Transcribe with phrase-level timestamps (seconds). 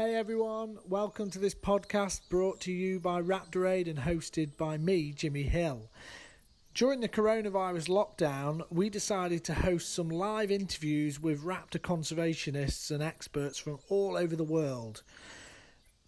[0.00, 4.78] Hey everyone, welcome to this podcast brought to you by Raptor Aid and hosted by
[4.78, 5.90] me, Jimmy Hill.
[6.72, 13.02] During the coronavirus lockdown, we decided to host some live interviews with raptor conservationists and
[13.02, 15.02] experts from all over the world.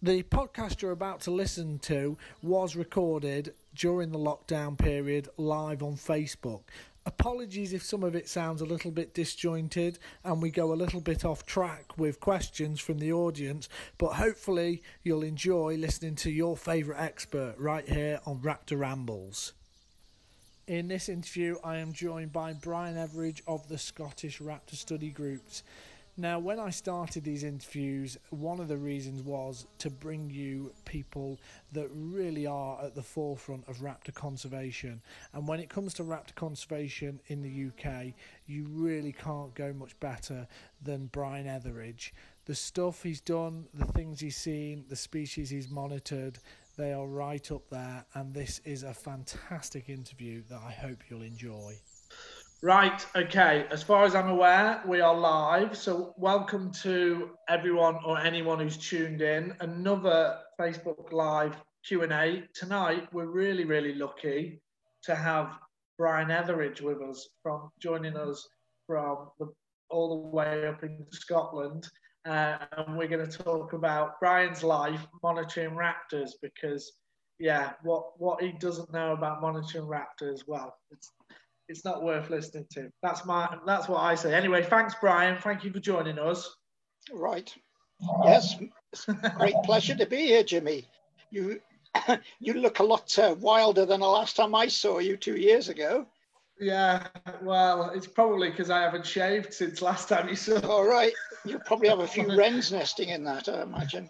[0.01, 5.97] The podcast you're about to listen to was recorded during the lockdown period live on
[5.97, 6.61] Facebook.
[7.05, 11.01] Apologies if some of it sounds a little bit disjointed and we go a little
[11.01, 16.55] bit off track with questions from the audience, but hopefully you'll enjoy listening to your
[16.55, 19.51] favourite expert right here on Raptor Rambles.
[20.65, 25.61] In this interview, I am joined by Brian Etheridge of the Scottish Raptor Study Groups.
[26.15, 31.39] Now, when I started these interviews, one of the reasons was to bring you people
[31.71, 35.01] that really are at the forefront of raptor conservation.
[35.33, 38.13] And when it comes to raptor conservation in the UK,
[38.45, 40.47] you really can't go much better
[40.83, 42.13] than Brian Etheridge.
[42.45, 46.37] The stuff he's done, the things he's seen, the species he's monitored,
[46.77, 51.23] they are right up there, and this is a fantastic interview that I hope you'll
[51.23, 51.79] enjoy.
[52.63, 53.65] Right, okay.
[53.71, 55.75] As far as I'm aware, we are live.
[55.75, 59.53] So, welcome to everyone or anyone who's tuned in.
[59.59, 62.43] Another Facebook Live Q&A.
[62.53, 64.61] Tonight, we're really, really lucky
[65.01, 65.59] to have
[65.97, 68.47] Brian Etheridge with us from joining us
[68.87, 69.51] from the,
[69.89, 71.89] all the way up in Scotland.
[72.25, 76.93] Uh, and we're going to talk about Brian's life monitoring raptors because,
[77.39, 81.11] yeah, what what he doesn't know about monitoring raptors, well, it's
[81.67, 82.91] it's not worth listening to.
[83.01, 84.33] That's my that's what I say.
[84.33, 85.39] Anyway, thanks, Brian.
[85.41, 86.55] Thank you for joining us.
[87.11, 87.53] Right.
[88.23, 88.55] Yes,
[89.37, 90.85] great pleasure to be here, Jimmy.
[91.31, 91.61] You
[92.39, 95.69] you look a lot uh, wilder than the last time I saw you two years
[95.69, 96.05] ago.
[96.59, 97.07] Yeah,
[97.41, 100.59] well, it's probably because I haven't shaved since last time you saw.
[100.67, 101.13] All right,
[101.45, 104.09] you probably have a few wrens nesting in that, I imagine.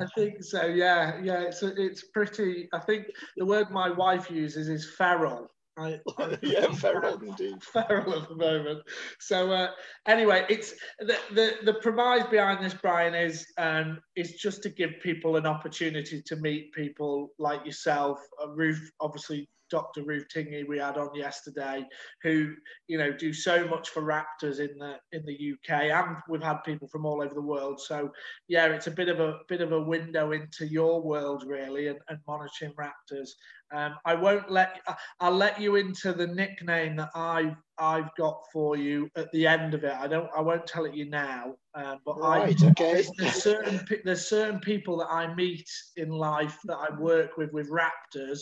[0.00, 0.66] I think so.
[0.66, 1.42] Yeah, yeah.
[1.42, 2.68] It's it's pretty.
[2.72, 5.50] I think the word my wife uses is feral.
[5.78, 5.98] I,
[6.42, 7.62] yeah, feral indeed.
[7.62, 8.82] Feral at the moment.
[9.20, 9.70] So uh,
[10.06, 14.90] anyway, it's the, the the premise behind this, Brian, is um, is just to give
[15.02, 18.18] people an opportunity to meet people like yourself.
[18.42, 20.02] Uh, Ruth, obviously, Dr.
[20.02, 21.84] Ruth Tingay we had on yesterday,
[22.22, 22.52] who
[22.88, 26.58] you know do so much for raptors in the in the UK, and we've had
[26.58, 27.80] people from all over the world.
[27.80, 28.12] So
[28.48, 31.98] yeah, it's a bit of a bit of a window into your world really, and,
[32.08, 33.30] and monitoring raptors.
[33.74, 34.80] Um, I won't let
[35.20, 39.72] I'll let you into the nickname that I've I've got for you at the end
[39.72, 39.94] of it.
[39.94, 42.92] I don't I won't tell it you now, uh, but right, I, okay.
[42.92, 47.50] there's, there's certain there's certain people that I meet in life that I work with
[47.52, 48.40] with raptors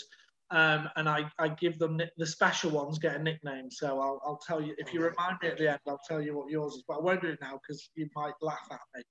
[0.50, 3.70] um, and I, I give them the special ones get a nickname.
[3.70, 6.36] So I'll, I'll tell you if you remind me at the end, I'll tell you
[6.36, 6.84] what yours is.
[6.86, 9.02] But I won't do it now because you might laugh at me.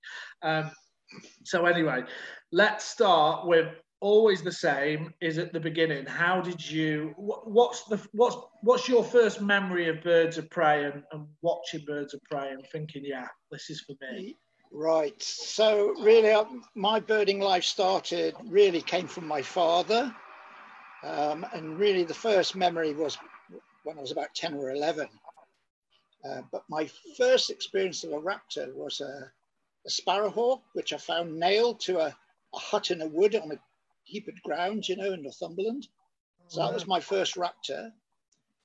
[0.43, 0.71] Um,
[1.43, 2.03] so anyway,
[2.51, 3.67] let's start with
[4.01, 5.13] always the same.
[5.21, 6.05] Is at the beginning.
[6.05, 7.13] How did you?
[7.17, 12.13] what's the what's what's your first memory of birds of prey and, and watching birds
[12.13, 14.35] of prey and thinking, yeah, this is for me.
[14.71, 15.21] Right.
[15.23, 16.45] So really, uh,
[16.75, 20.13] my birding life started really came from my father.
[21.03, 23.17] Um, and really, the first memory was
[23.83, 25.07] when I was about 10 or 11.
[26.23, 29.31] Uh, but my first experience of a raptor was a,
[29.85, 32.15] a sparrowhawk, which I found nailed to a,
[32.53, 33.59] a, hut in a wood on a
[34.03, 35.87] heap of ground, you know, in Northumberland.
[36.47, 37.91] So that was my first raptor,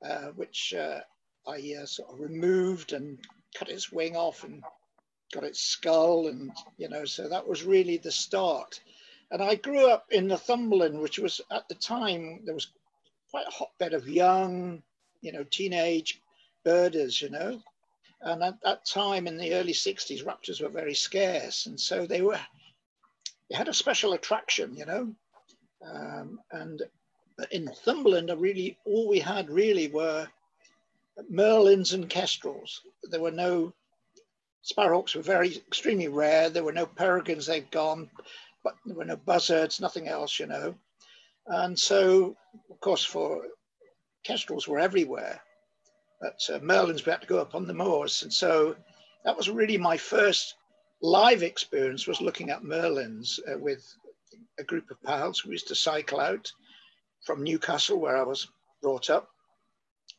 [0.03, 1.01] uh, which uh,
[1.47, 3.19] I uh, sort of removed and
[3.55, 4.63] cut its wing off and
[5.33, 6.29] got its skull.
[6.29, 8.81] And, you know, so that was really the start.
[9.31, 12.69] And I grew up in Northumberland, which was at the time, there was
[13.31, 14.83] quite a hotbed of young,
[15.21, 16.21] you know, teenage
[16.65, 17.63] birders, you know.
[18.21, 21.67] And at that time in the early 60s, raptors were very scarce.
[21.67, 22.41] And so they were,
[23.51, 25.15] they had a special attraction, you know.
[25.85, 26.83] Um, and
[27.51, 30.29] in Northumberland, really, all we had really were
[31.31, 32.83] merlins and kestrels.
[33.03, 33.73] There were no
[34.63, 36.49] sparrowhawks were very extremely rare.
[36.49, 38.11] There were no peregrines; they'd gone
[38.65, 40.75] but there were no buzzards, nothing else, you know.
[41.47, 42.35] And so,
[42.71, 43.43] of course, for
[44.25, 45.41] kestrels were everywhere,
[46.21, 48.23] but uh, merlins we had to go up on the moors.
[48.23, 48.75] And so
[49.25, 50.55] that was really my first
[51.03, 53.87] live experience was looking at merlins uh, with
[54.59, 55.45] a group of pals.
[55.45, 56.51] We used to cycle out
[57.27, 58.49] from Newcastle, where I was
[58.81, 59.29] brought up,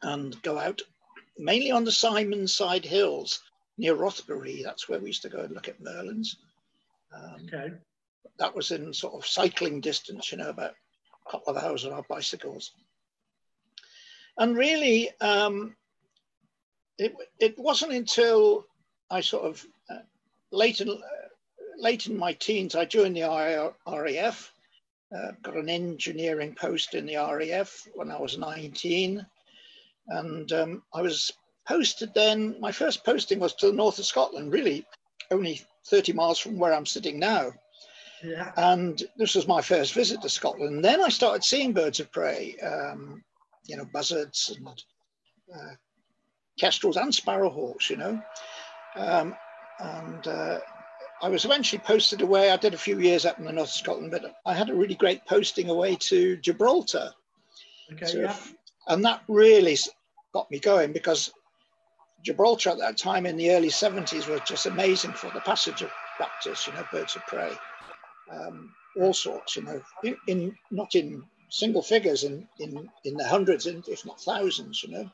[0.03, 0.81] and go out
[1.39, 3.41] mainly on the Simonside Hills
[3.79, 4.61] near Rothbury.
[4.63, 6.35] That's where we used to go and look at merlins.
[7.11, 7.73] Um, okay
[8.39, 11.93] that was in sort of cycling distance, you know, about a couple of hours on
[11.93, 12.71] our bicycles.
[14.37, 15.75] And really, um,
[16.97, 18.65] it, it wasn't until
[19.09, 19.99] I sort of uh,
[20.51, 20.95] late in, uh,
[21.77, 24.51] late in my teens, I joined the RAF,
[25.15, 29.25] uh, got an engineering post in the RAF when I was 19.
[30.07, 31.31] And um, I was
[31.67, 34.85] posted then, my first posting was to the north of Scotland, really
[35.31, 37.53] only 30 miles from where I'm sitting now.
[38.23, 38.51] Yeah.
[38.57, 40.75] And this was my first visit to Scotland.
[40.75, 43.23] And then I started seeing birds of prey, um,
[43.65, 44.67] you know, buzzards and
[45.53, 45.75] uh,
[46.59, 48.21] kestrels and sparrowhawks, you know.
[48.95, 49.35] Um,
[49.79, 50.59] and uh,
[51.21, 52.51] I was eventually posted away.
[52.51, 54.75] I did a few years up in the north of Scotland, but I had a
[54.75, 57.11] really great posting away to Gibraltar.
[57.93, 58.35] Okay, so, yeah.
[58.87, 59.77] And that really
[60.33, 61.31] got me going because
[62.23, 65.91] Gibraltar at that time in the early 70s was just amazing for the passage of
[66.19, 67.51] raptors, you know, birds of prey,
[68.31, 73.27] um, all sorts, you know, in, in, not in single figures, in, in, in the
[73.27, 75.09] hundreds, and if not thousands, you know.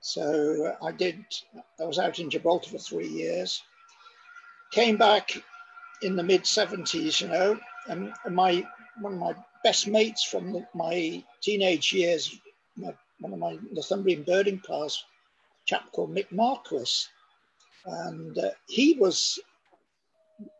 [0.00, 1.24] So I did,
[1.80, 3.62] I was out in Gibraltar for three years,
[4.72, 5.30] came back
[6.02, 7.58] in the mid 70s, you know,
[7.88, 8.66] and, and my
[9.00, 9.34] one of my
[9.64, 12.38] best mates from the, my teenage years,
[12.76, 15.04] my, one of my Northumbrian birding pals,
[15.66, 17.08] chap called Mick Marquiss.
[17.86, 19.38] And uh, he was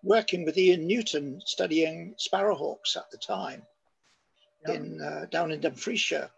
[0.02, 3.62] working with Ian Newton studying sparrowhawks at the time
[4.66, 4.76] yep.
[4.76, 6.30] in uh, down in Dumfriesshire.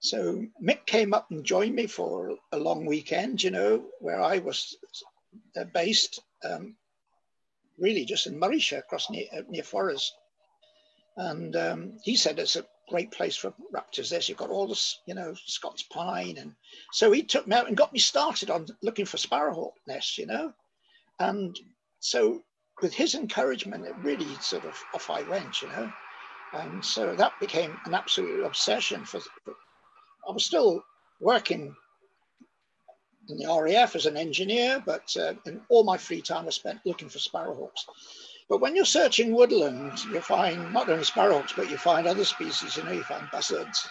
[0.00, 4.38] So Mick came up and joined me for a long weekend, you know, where I
[4.38, 4.76] was
[5.72, 6.76] based, um,
[7.78, 10.12] really just in Morayshire, across near, uh, near Forres.
[11.16, 14.10] And um, he said it's a great place for raptors.
[14.10, 16.54] There's you've got all this, you know, Scots pine, and
[16.92, 20.26] so he took me out and got me started on looking for sparrowhawk nests, you
[20.26, 20.52] know,
[21.18, 21.58] and
[22.04, 22.42] so
[22.82, 25.90] with his encouragement, it really sort of off I went, you know,
[26.52, 29.54] and so that became an absolute obsession for, for
[30.28, 30.84] I was still
[31.18, 31.74] working
[33.30, 36.80] in the RAF as an engineer, but uh, in all my free time I spent
[36.84, 37.86] looking for sparrowhawks.
[38.50, 42.76] But when you're searching woodland, you find not only sparrowhawks, but you find other species.
[42.76, 43.88] You know, you find buzzards.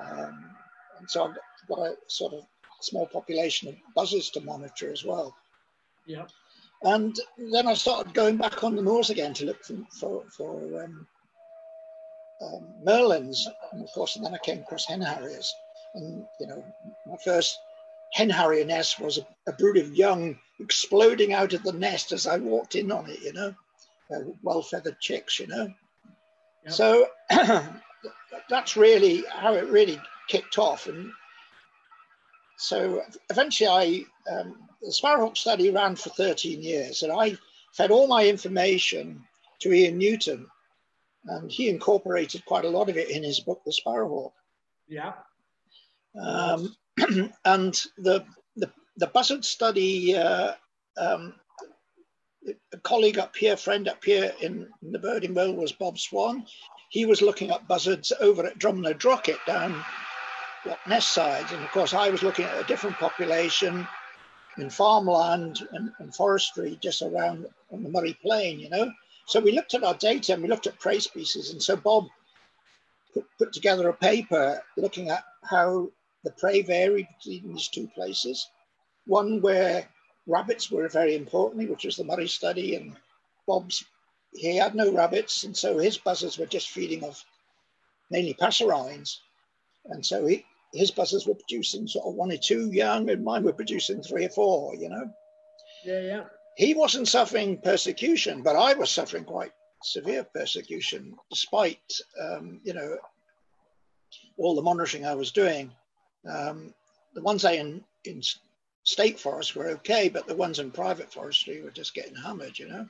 [0.00, 0.54] Um,
[1.00, 1.34] and so I've
[1.68, 2.44] got a sort of
[2.80, 5.34] small population of buzzards to monitor as well.
[6.06, 6.26] Yeah.
[6.82, 10.82] And then I started going back on the moors again to look for, for, for
[10.82, 11.06] um,
[12.42, 15.54] um, merlins, and of course, and then I came across hen harriers.
[15.94, 16.64] And you know,
[17.06, 17.58] my first
[18.14, 22.26] hen harrier nest was a, a brood of young exploding out of the nest as
[22.26, 23.20] I walked in on it.
[23.20, 23.54] You know,
[24.14, 25.38] uh, well feathered chicks.
[25.38, 25.72] You know,
[26.64, 26.72] yep.
[26.72, 27.06] so
[28.48, 30.86] that's really how it really kicked off.
[30.86, 31.12] And
[32.56, 37.36] so eventually, I um, the Sparrowhawk study ran for 13 years, and I
[37.72, 39.24] fed all my information
[39.60, 40.46] to Ian Newton
[41.26, 44.32] and he incorporated quite a lot of it in his book, The Sparrowhawk.
[44.88, 45.12] Yeah.
[46.20, 46.74] Um,
[47.44, 48.24] and the,
[48.56, 50.54] the, the buzzard study, uh,
[50.96, 51.34] um,
[52.72, 56.46] a colleague up here, friend up here in, in, the birding world was Bob Swann.
[56.88, 59.84] He was looking at buzzards over at Drumnadrochit Drocket down
[60.64, 61.46] Loch Ness side.
[61.52, 63.86] And of course, I was looking at a different population
[64.60, 68.90] in farmland and, and forestry just around on the Moray Plain, you know.
[69.26, 71.50] So we looked at our data and we looked at prey species.
[71.50, 72.06] And so Bob
[73.14, 75.88] put, put together a paper looking at how
[76.24, 78.48] the prey varied between these two places.
[79.06, 79.88] One where
[80.26, 82.96] rabbits were very important, which was the Moray study, and
[83.46, 83.84] Bob's
[84.32, 87.24] he had no rabbits, and so his buzzards were just feeding off
[88.10, 89.18] mainly passerines,
[89.86, 93.42] and so he, his buzzards were producing sort of one or two young, and mine
[93.42, 94.74] were producing three or four.
[94.74, 95.10] You know.
[95.84, 96.24] Yeah, yeah
[96.60, 101.80] he wasn't suffering persecution, but I was suffering quite severe persecution, despite
[102.20, 102.98] um, you know
[104.36, 105.70] all the monitoring I was doing.
[106.30, 106.74] Um,
[107.14, 108.22] the ones I in in
[108.84, 112.68] state forest were okay, but the ones in private forestry were just getting hammered, you
[112.68, 112.86] know.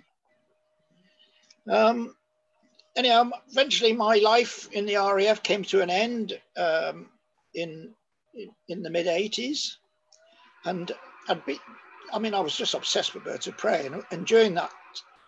[1.69, 2.17] Um,
[2.97, 7.09] anyhow, eventually my life in the RAF came to an end um,
[7.55, 7.95] in,
[8.69, 9.69] in, the mid 80s,
[10.65, 10.93] and
[11.29, 11.59] I'd be
[12.13, 13.87] I mean, I was just obsessed with birds of prey.
[13.87, 14.73] And, and during that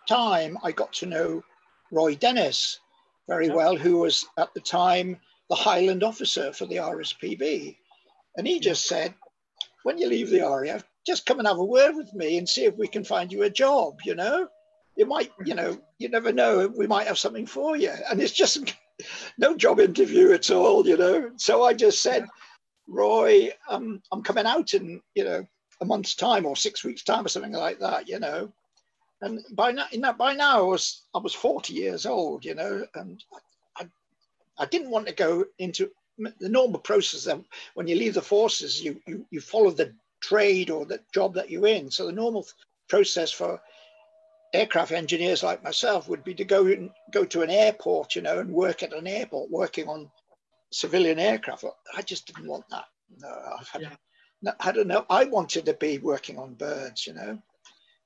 [0.07, 1.43] time, I got to know
[1.91, 2.79] Roy Dennis
[3.27, 5.17] very well, who was at the time
[5.49, 7.77] the Highland officer for the RSPB.
[8.37, 9.13] And he just said,
[9.83, 12.65] when you leave the RAF, just come and have a word with me and see
[12.65, 14.47] if we can find you a job, you know?
[14.95, 17.91] You might, you know, you never know, we might have something for you.
[18.09, 18.73] And it's just
[19.37, 21.31] no job interview at all, you know?
[21.37, 22.27] So I just said,
[22.87, 25.47] Roy, um, I'm coming out in, you know,
[25.81, 28.51] a month's time or six weeks time or something like that, you know.
[29.21, 32.55] And by now, in that, by now I was I was 40 years old, you
[32.55, 33.23] know, and
[33.77, 33.87] I,
[34.57, 38.83] I didn't want to go into the normal process of when you leave the forces,
[38.83, 41.89] you, you, you follow the trade or the job that you're in.
[41.89, 42.45] So the normal
[42.87, 43.61] process for
[44.53, 48.39] aircraft engineers like myself would be to go and go to an airport, you know,
[48.39, 50.09] and work at an airport, working on
[50.71, 51.65] civilian aircraft.
[51.95, 52.85] I just didn't want that.
[53.17, 53.29] No,
[53.59, 53.95] I've had, yeah.
[54.41, 55.05] no, I don't know.
[55.09, 57.39] I wanted to be working on birds, you know,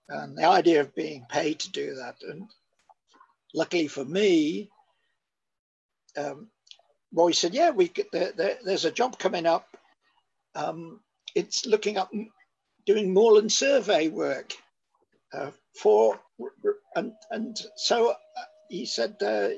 [0.10, 2.16] and the idea of being paid to do that.
[2.22, 2.50] And
[3.54, 4.70] luckily for me,
[6.18, 6.50] um,
[7.13, 9.77] Roy said, "Yeah, we get there, there, there's a job coming up.
[10.56, 11.01] Um,
[11.36, 12.12] it's looking up
[12.86, 14.54] doing moorland survey work
[15.34, 16.20] uh, for
[16.96, 18.15] and and so uh,
[18.70, 19.50] he said uh,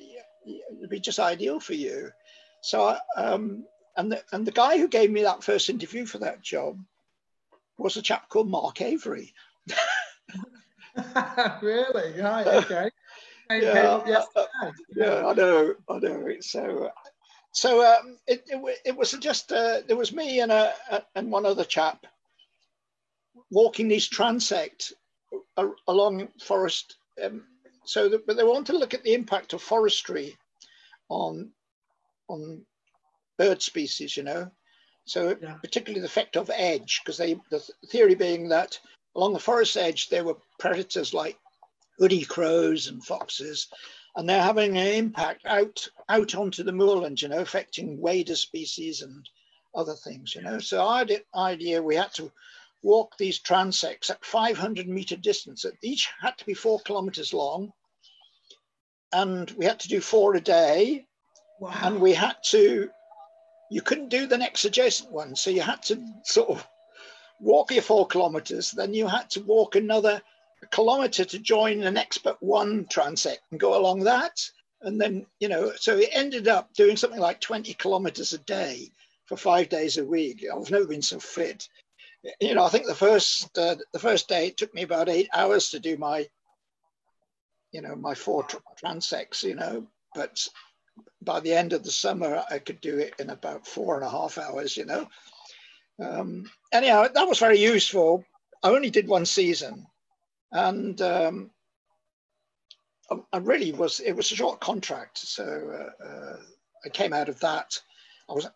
[0.46, 2.12] it'd be just ideal for you.
[2.62, 3.66] So um,
[3.98, 6.80] and the and the guy who gave me that first interview for that job
[7.78, 9.34] was a chap called Mark Avery.
[11.62, 12.22] really?
[12.22, 12.48] Right.
[13.50, 13.64] Okay.
[13.64, 14.24] yeah, yeah,
[14.96, 16.36] yeah, I know, I know.
[16.40, 16.92] So,
[17.52, 21.32] so um, it, it, it was just uh, there was me and a, a, and
[21.32, 22.06] one other chap
[23.50, 24.94] walking these transect
[25.88, 26.98] along forest.
[27.24, 27.44] Um,
[27.86, 30.36] so, that, but they want to look at the impact of forestry
[31.10, 31.52] on
[32.28, 32.62] on
[33.38, 34.16] bird species.
[34.16, 34.52] You know,
[35.06, 35.56] so yeah.
[35.62, 38.80] particularly the effect of edge, because they the theory being that
[39.16, 41.38] along the forest edge there were predators like
[41.98, 43.68] hoodie crows and foxes,
[44.16, 47.22] and they're having an impact out out onto the moorland.
[47.22, 49.28] You know, affecting wader species and
[49.76, 50.36] other things.
[50.36, 52.32] You know, so the idea we had to
[52.82, 55.66] walk these transects at 500 meter distance.
[55.84, 57.72] Each had to be four kilometers long.
[59.12, 61.06] And we had to do four a day.
[61.60, 61.78] Wow.
[61.82, 62.90] And we had to,
[63.70, 65.36] you couldn't do the next adjacent one.
[65.36, 66.68] So you had to sort of
[67.40, 68.72] walk your four kilometers.
[68.72, 70.22] Then you had to walk another
[70.72, 74.40] kilometer to join the next but one transect and go along that.
[74.82, 78.92] And then, you know, so it ended up doing something like 20 kilometers a day
[79.26, 80.46] for five days a week.
[80.54, 81.68] I've never been so fit
[82.40, 85.30] you know, I think the first uh, the first day it took me about eight
[85.34, 86.28] hours to do my,
[87.72, 89.44] you know, my four tr- transects.
[89.44, 90.48] You know, but
[91.22, 94.10] by the end of the summer I could do it in about four and a
[94.10, 94.76] half hours.
[94.76, 95.08] You know,
[96.00, 98.26] um, anyhow, that was very useful.
[98.64, 99.88] I only did one season,
[100.52, 101.52] and um,
[103.10, 104.00] I, I really was.
[104.02, 105.44] It was a short contract, so
[106.04, 106.38] uh, uh,
[106.86, 107.80] I came out of that.
[108.30, 108.48] I was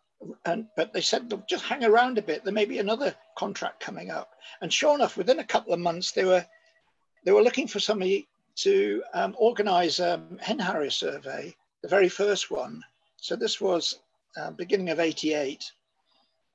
[0.45, 2.43] and but they said just hang around a bit.
[2.43, 4.31] There may be another contract coming up.
[4.61, 6.45] And sure enough, within a couple of months, they were
[7.25, 12.51] they were looking for somebody to um, organise a hen harrier survey, the very first
[12.51, 12.83] one.
[13.17, 13.99] So this was
[14.37, 15.71] uh, beginning of '88.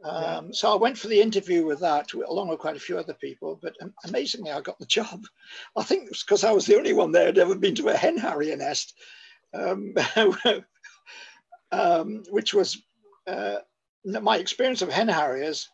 [0.04, 0.40] Um, yeah.
[0.52, 3.58] So I went for the interview with that, along with quite a few other people.
[3.60, 5.24] But amazingly, I got the job.
[5.76, 7.88] I think it was because I was the only one there who'd ever been to
[7.88, 8.94] a hen harrier nest,
[9.54, 9.94] um,
[11.72, 12.82] um, which was
[13.28, 13.58] uh,
[14.04, 15.68] my experience of hen harriers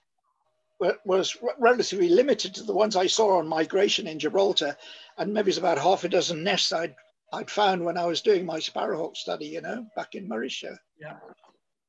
[1.04, 4.76] was relatively limited to the ones I saw on migration in Gibraltar,
[5.16, 6.94] and maybe it's about half a dozen nests I'd
[7.32, 10.78] I'd found when I was doing my sparrowhawk study, you know, back in Morayshire.
[11.00, 11.16] Yeah.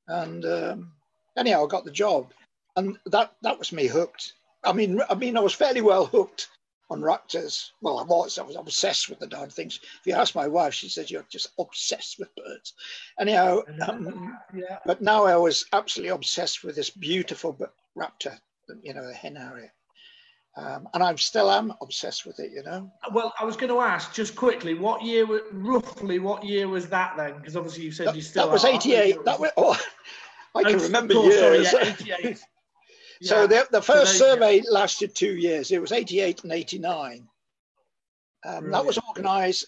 [0.08, 0.92] And um,
[1.38, 2.32] anyhow, I got the job,
[2.76, 4.34] and that that was me hooked.
[4.64, 6.48] I mean, I mean, I was fairly well hooked
[6.90, 7.72] on raptors.
[7.82, 8.38] Well, I was.
[8.38, 9.80] I was obsessed with the darn things.
[9.82, 12.74] If you ask my wife, she says you're just obsessed with birds.
[13.20, 14.80] Anyhow, um, yeah.
[14.86, 17.58] but now I was absolutely obsessed with this beautiful
[17.98, 18.38] raptor,
[18.84, 19.72] you know, the hen harrier.
[20.58, 22.90] Um, and I still am obsessed with it, you know.
[23.12, 27.18] Well, I was going to ask just quickly, what year, roughly, what year was that
[27.18, 27.36] then?
[27.38, 28.46] Because obviously you said that, you still.
[28.46, 29.26] That was '88.
[29.26, 29.52] That was.
[29.58, 29.78] Oh,
[30.56, 31.72] I can oh, remember course, years.
[31.72, 32.40] Sorry, yeah, '88.
[33.22, 35.72] So the, the first so they, survey lasted two years.
[35.72, 37.28] It was 88 and 89.
[38.46, 39.68] Um, That was organized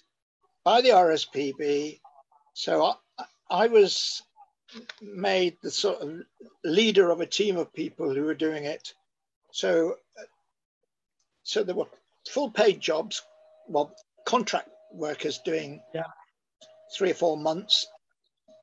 [0.63, 1.99] by the RSPB.
[2.53, 4.21] So I, I was
[5.01, 6.21] made the sort of
[6.63, 8.93] leader of a team of people who were doing it.
[9.51, 9.95] So,
[11.43, 11.87] so there were
[12.29, 13.21] full paid jobs,
[13.67, 16.03] well, contract workers doing yeah.
[16.95, 17.87] three or four months,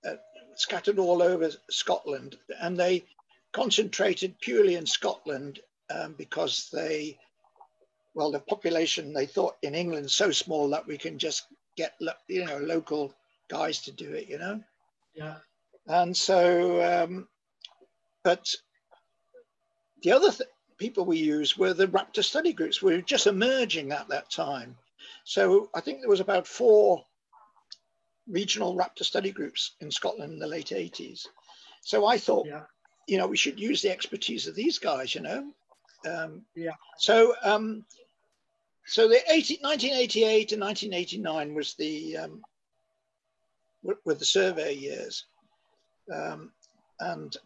[0.07, 0.17] uh,
[0.57, 3.05] scattered all over Scotland, and they
[3.55, 7.17] concentrated purely in Scotland um, because they,
[8.15, 11.47] well, the population they thought in England so small that we can just
[11.77, 11.95] get
[12.29, 13.15] you know local
[13.49, 14.61] guys to do it, you know.
[15.15, 15.37] Yeah.
[15.87, 17.29] And so, um,
[18.25, 18.53] but
[20.03, 22.83] the other th- people we used were the raptor study groups.
[22.83, 24.77] We were just emerging at that time.
[25.25, 27.05] So I think there was about four
[28.27, 31.27] regional raptor study groups in Scotland in the late 80s.
[31.83, 32.63] So I thought, yeah
[33.07, 35.51] you know, we should use the expertise of these guys, you know.
[36.09, 36.73] Um, yeah.
[36.99, 37.85] So, um,
[38.87, 42.43] so the 80, 1988 and 1989 was the um,
[43.83, 45.27] were the survey years,
[46.13, 46.53] um,
[47.01, 47.37] and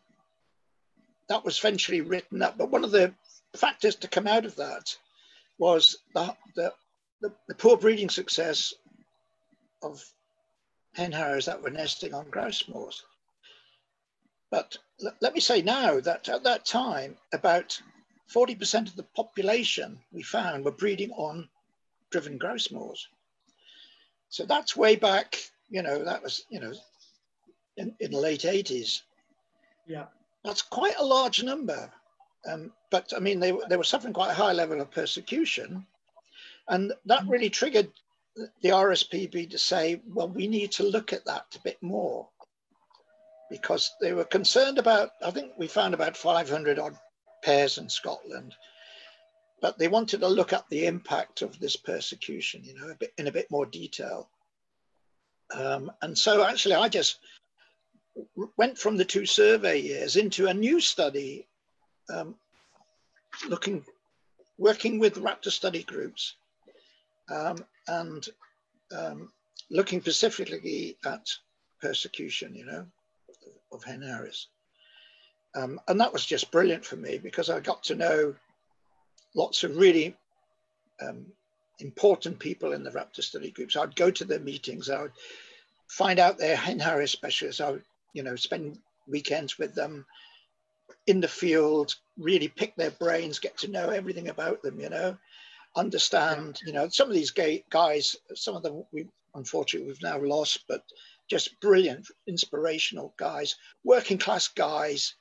[1.28, 2.56] that was eventually written up.
[2.58, 3.12] But one of the
[3.56, 4.96] factors to come out of that
[5.58, 6.72] was the, the
[7.20, 8.72] the, the poor breeding success
[9.82, 10.04] of
[10.94, 13.04] hen harriers that were nesting on grouse moors.
[14.50, 14.78] But
[15.20, 17.80] let me say now that at that time, about
[18.32, 21.48] 40% of the population we found were breeding on
[22.10, 23.08] driven grouse moors.
[24.28, 25.38] So that's way back,
[25.70, 26.72] you know, that was, you know,
[27.76, 29.02] in, in the late 80s.
[29.86, 30.06] Yeah.
[30.44, 31.90] That's quite a large number.
[32.46, 35.86] Um, but I mean, they, they were suffering quite a high level of persecution.
[36.68, 37.30] And that mm.
[37.30, 37.90] really triggered
[38.62, 42.28] the RSPB to say, well, we need to look at that a bit more
[43.50, 46.96] because they were concerned about, I think we found about 500 odd
[47.42, 48.54] pairs in Scotland,
[49.60, 53.12] but they wanted to look at the impact of this persecution, you know, a bit,
[53.18, 54.28] in a bit more detail.
[55.54, 57.20] Um, and so actually I just
[58.56, 61.46] went from the two survey years into a new study
[62.12, 62.34] um,
[63.48, 63.84] looking,
[64.58, 66.34] working with raptor study groups
[67.30, 68.28] um, and
[68.96, 69.32] um,
[69.70, 71.28] looking specifically at
[71.80, 72.86] persecution, you know,
[73.72, 74.48] of hen harriers.
[75.54, 78.34] Um, and that was just brilliant for me because I got to know
[79.34, 80.16] lots of really
[81.00, 81.26] um,
[81.78, 83.76] important people in the raptor study groups.
[83.76, 84.90] I'd go to their meetings.
[84.90, 85.12] I would
[85.88, 87.60] find out their hen harrier specialists.
[87.60, 90.04] I would, you know, spend weekends with them
[91.06, 95.16] in the field, really pick their brains, get to know everything about them, you know
[95.76, 97.32] understand, you know, some of these
[97.70, 100.82] guys, some of them we unfortunately we've now lost, but
[101.28, 105.14] just brilliant, inspirational guys, working class guys,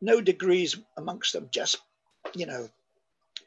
[0.00, 1.78] no degrees amongst them, just,
[2.34, 2.68] you know,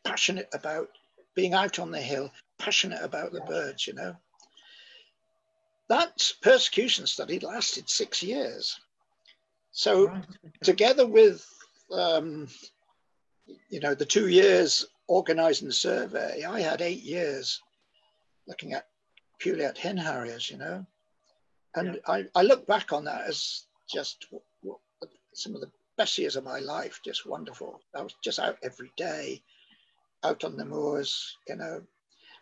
[0.03, 0.89] passionate about
[1.35, 4.15] being out on the hill, passionate about the birds, you know.
[5.89, 8.79] That persecution study lasted six years.
[9.71, 10.13] So,
[10.63, 11.45] together with,
[11.91, 12.47] um,
[13.69, 17.61] you know, the two years organizing the survey, I had eight years
[18.47, 18.87] looking at
[19.39, 20.85] purely at hen harriers, you know.
[21.75, 22.01] And yeah.
[22.07, 24.27] I, I look back on that as just
[25.33, 27.79] some of the best years of my life, just wonderful.
[27.95, 29.41] I was just out every day,
[30.23, 31.81] out on the moors, you know,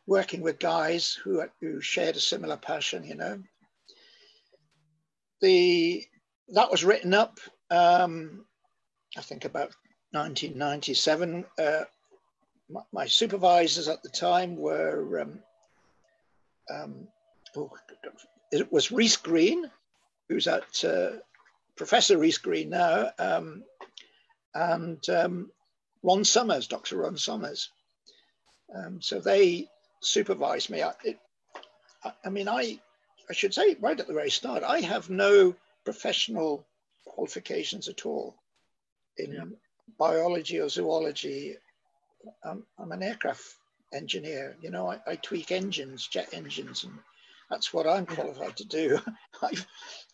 [0.07, 3.41] working with guys who, who shared a similar passion, you know.
[5.41, 6.03] The
[6.49, 8.45] that was written up, um,
[9.17, 9.71] I think about
[10.11, 11.45] 1997.
[11.57, 11.83] Uh,
[12.91, 15.39] my, supervisors at the time were um,
[16.71, 17.07] um,
[17.55, 17.71] oh,
[18.51, 19.69] it was Rhys Green,
[20.27, 21.11] who's at uh,
[21.75, 23.63] Professor Rhys Green now, um,
[24.53, 25.51] and um,
[26.03, 26.97] Ron Summers, Dr.
[26.97, 27.69] Ron Summers.
[28.73, 29.67] Um, so they
[30.01, 30.83] supervised me.
[30.83, 31.19] I, it,
[32.23, 32.79] I mean, I,
[33.29, 36.65] I should say right at the very start, I have no professional
[37.05, 38.35] qualifications at all
[39.17, 39.43] in yeah.
[39.97, 41.57] biology or zoology
[42.43, 43.55] I'm, I'm an aircraft
[43.93, 44.55] engineer.
[44.61, 46.93] You know, I, I, tweak engines, jet engines, and
[47.49, 48.99] that's what I'm qualified to do.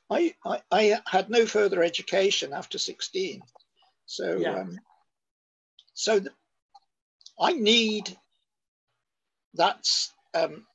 [0.09, 3.41] I, I, I, had no further education after 16.
[4.05, 4.59] So, yeah.
[4.59, 4.79] um,
[5.93, 6.31] so the,
[7.39, 8.15] I need
[9.55, 9.87] that
[10.33, 10.65] um,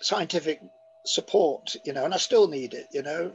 [0.00, 0.60] scientific
[1.06, 3.32] support, you know, and I still need it, you know,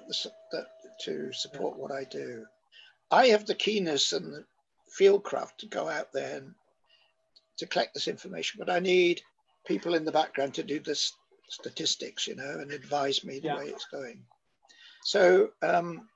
[1.02, 2.46] to support what I do.
[3.12, 4.46] I have the keenness and the
[5.00, 6.54] fieldcraft to go out there and
[7.58, 9.22] to collect this information, but I need
[9.66, 11.14] people in the background to do this
[11.50, 13.58] statistics, you know, and advise me the yeah.
[13.58, 14.24] way it's going.
[15.04, 16.08] So, um,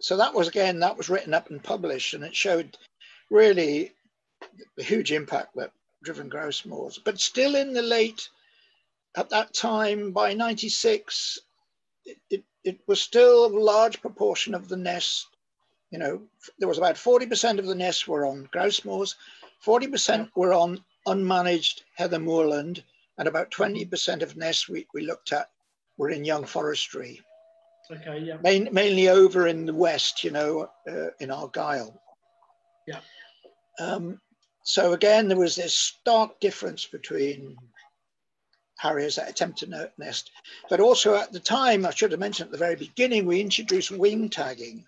[0.00, 2.76] so that was again that was written up and published, and it showed
[3.30, 3.92] really
[4.76, 6.98] the huge impact that driven grouse moors.
[6.98, 8.28] But still, in the late
[9.16, 11.38] at that time, by '96,
[12.04, 15.26] it, it, it was still a large proportion of the nests.
[15.90, 16.22] You know,
[16.58, 19.14] there was about 40% of the nests were on grouse moors,
[19.64, 22.82] 40% were on unmanaged heather moorland,
[23.18, 25.48] and about 20% of nests we, we looked at
[25.96, 27.20] were in young forestry.
[27.90, 28.38] Okay, yeah.
[28.42, 32.00] Main, mainly over in the west, you know, uh, in Argyll.
[32.86, 33.00] Yeah.
[33.78, 34.20] Um,
[34.62, 37.56] so again, there was this stark difference between
[38.78, 40.30] harriers that attempt to nest.
[40.68, 43.90] But also at the time, I should have mentioned at the very beginning, we introduced
[43.90, 44.84] wing tagging.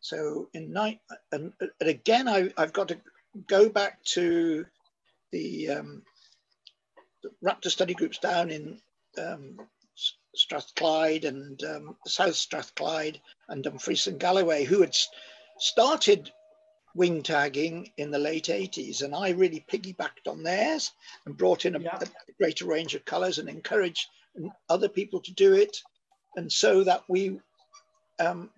[0.00, 1.00] So in night,
[1.32, 2.98] and, and again, I, have got to
[3.46, 4.64] go back to
[5.32, 6.02] the, um, the
[7.44, 8.80] raptor study groups down in
[9.18, 9.58] um,
[10.34, 14.94] Strathclyde and um, South Strathclyde and Dumfries and Galloway, who had
[15.58, 16.30] started
[16.94, 19.02] wing tagging in the late 80s.
[19.02, 20.92] And I really piggybacked on theirs
[21.24, 21.98] and brought in a, yeah.
[22.00, 24.08] a greater range of colors and encouraged
[24.68, 25.76] other people to do it.
[26.36, 27.40] And so that we,
[28.18, 28.50] um,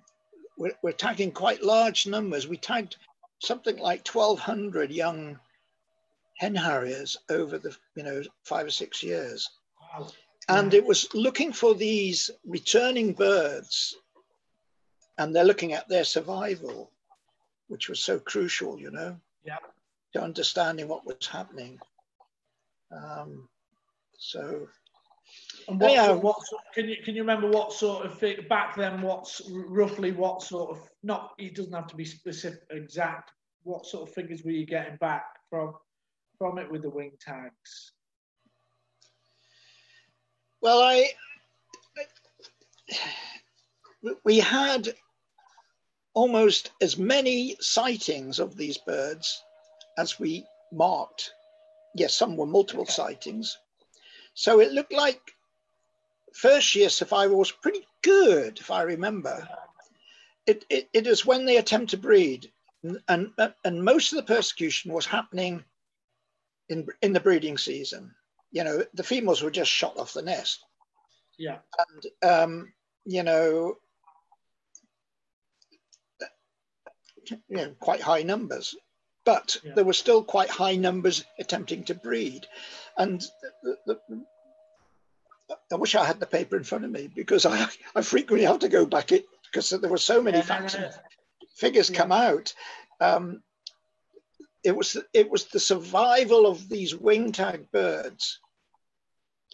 [0.57, 2.48] we're, we're, tagging quite large numbers.
[2.48, 2.96] We tagged
[3.40, 5.38] something like 1,200 young
[6.38, 9.48] hen harriers over the you know five or six years.
[9.92, 10.09] Wow.
[10.48, 13.94] And it was looking for these returning birds,
[15.18, 16.90] and they're looking at their survival,
[17.66, 19.59] which was so crucial, you know, yeah.
[20.14, 21.79] to understanding what was happening.
[22.90, 23.48] Um,
[24.16, 24.68] so
[25.68, 26.12] and what, yeah.
[26.12, 26.37] what
[26.74, 29.03] can you can you remember what sort of thing, back then?
[29.03, 31.35] What's roughly what sort of not?
[31.38, 33.33] It doesn't have to be specific, exact.
[33.64, 35.74] What sort of figures were you getting back from
[36.38, 37.92] from it with the wing tags?
[40.61, 41.11] Well, I
[44.24, 44.94] we had
[46.14, 49.42] almost as many sightings of these birds
[49.98, 51.33] as we marked.
[51.94, 52.92] Yes, some were multiple okay.
[52.92, 53.59] sightings.
[54.35, 55.20] So it looked like
[56.33, 59.48] first year survival was pretty good, if I remember.
[60.46, 62.51] It, it, it is when they attempt to breed,
[63.09, 63.33] and,
[63.64, 65.64] and most of the persecution was happening
[66.68, 68.14] in, in the breeding season.
[68.50, 70.64] You know, the females were just shot off the nest.
[71.38, 71.59] Yeah.
[71.78, 72.72] And, um,
[73.04, 73.76] you know,
[77.31, 78.74] you know, quite high numbers,
[79.24, 79.72] but yeah.
[79.74, 82.46] there were still quite high numbers attempting to breed.
[82.96, 83.24] And
[83.62, 84.24] the, the,
[85.70, 88.61] I wish I had the paper in front of me because I, I frequently have
[88.61, 90.92] to go back it because there were so many yeah, facts and
[91.54, 91.96] figures yeah.
[91.96, 92.54] come out.
[93.00, 93.42] Um,
[94.64, 98.40] it was it was the survival of these wing tag birds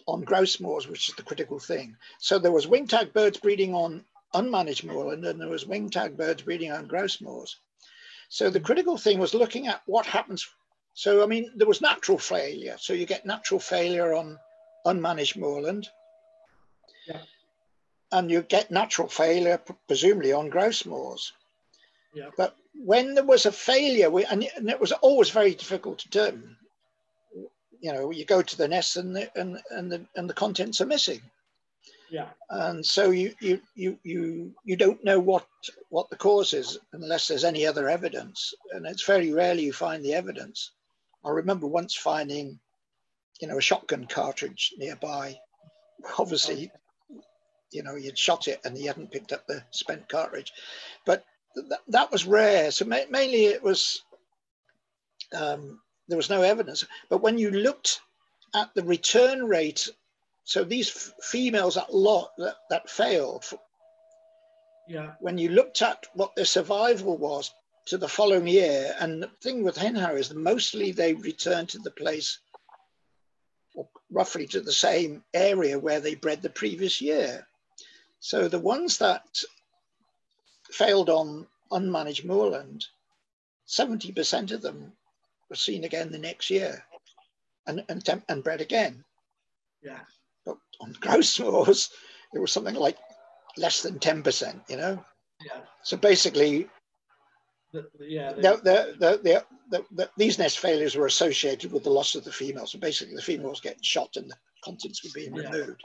[0.07, 1.95] on grouse moors, which is the critical thing.
[2.19, 6.17] So there was wing tag birds breeding on unmanaged moorland, and there was wing tag
[6.17, 7.57] birds breeding on grouse moors.
[8.29, 10.47] So the critical thing was looking at what happens.
[10.93, 12.75] So I mean, there was natural failure.
[12.79, 14.39] So you get natural failure on
[14.85, 15.87] unmanaged moorland.
[17.07, 17.21] Yeah.
[18.11, 21.33] And you get natural failure, presumably on grouse moors.
[22.13, 22.29] Yeah.
[22.37, 26.09] But when there was a failure, we, and, and it was always very difficult to
[26.09, 26.55] determine,
[27.79, 30.81] you know, you go to the nest and the, and, and the, and the contents
[30.81, 31.21] are missing.
[32.09, 32.29] Yeah.
[32.49, 35.45] And so you, you, you, you, you don't know what,
[35.89, 38.53] what the cause is unless there's any other evidence.
[38.71, 40.71] And it's very rarely you find the evidence.
[41.23, 42.59] I remember once finding
[43.41, 45.37] you know, a shotgun cartridge nearby.
[46.17, 46.71] Obviously,
[47.71, 50.53] you know, he'd shot it and he hadn't picked up the spent cartridge.
[51.05, 52.71] But th- that was rare.
[52.71, 54.03] So ma- mainly it was,
[55.33, 56.85] um, there was no evidence.
[57.09, 58.01] But when you looked
[58.53, 59.89] at the return rate,
[60.43, 63.45] so these f- females that lot that, that failed,
[64.87, 65.13] yeah.
[65.19, 67.51] when you looked at what their survival was
[67.87, 71.91] to the following year, and the thing with hen harriers, mostly they returned to the
[71.91, 72.39] place
[73.75, 77.45] or roughly to the same area where they bred the previous year.
[78.19, 79.23] So the ones that
[80.71, 82.85] failed on unmanaged moorland,
[83.67, 84.91] 70% of them
[85.49, 86.83] were seen again the next year
[87.67, 89.03] and, and, and bred again.
[89.83, 89.99] Yeah.
[90.45, 91.89] But on grouse moors,
[92.33, 92.97] it was something like
[93.57, 95.03] less than 10%, you know?
[95.45, 95.61] Yeah.
[95.83, 96.67] So basically,
[97.71, 102.15] the, yeah, the, the, the, the, the, these nest failures were associated with the loss
[102.15, 102.71] of the females.
[102.71, 105.49] So basically, the females get shot and the contents were being yeah.
[105.49, 105.81] removed.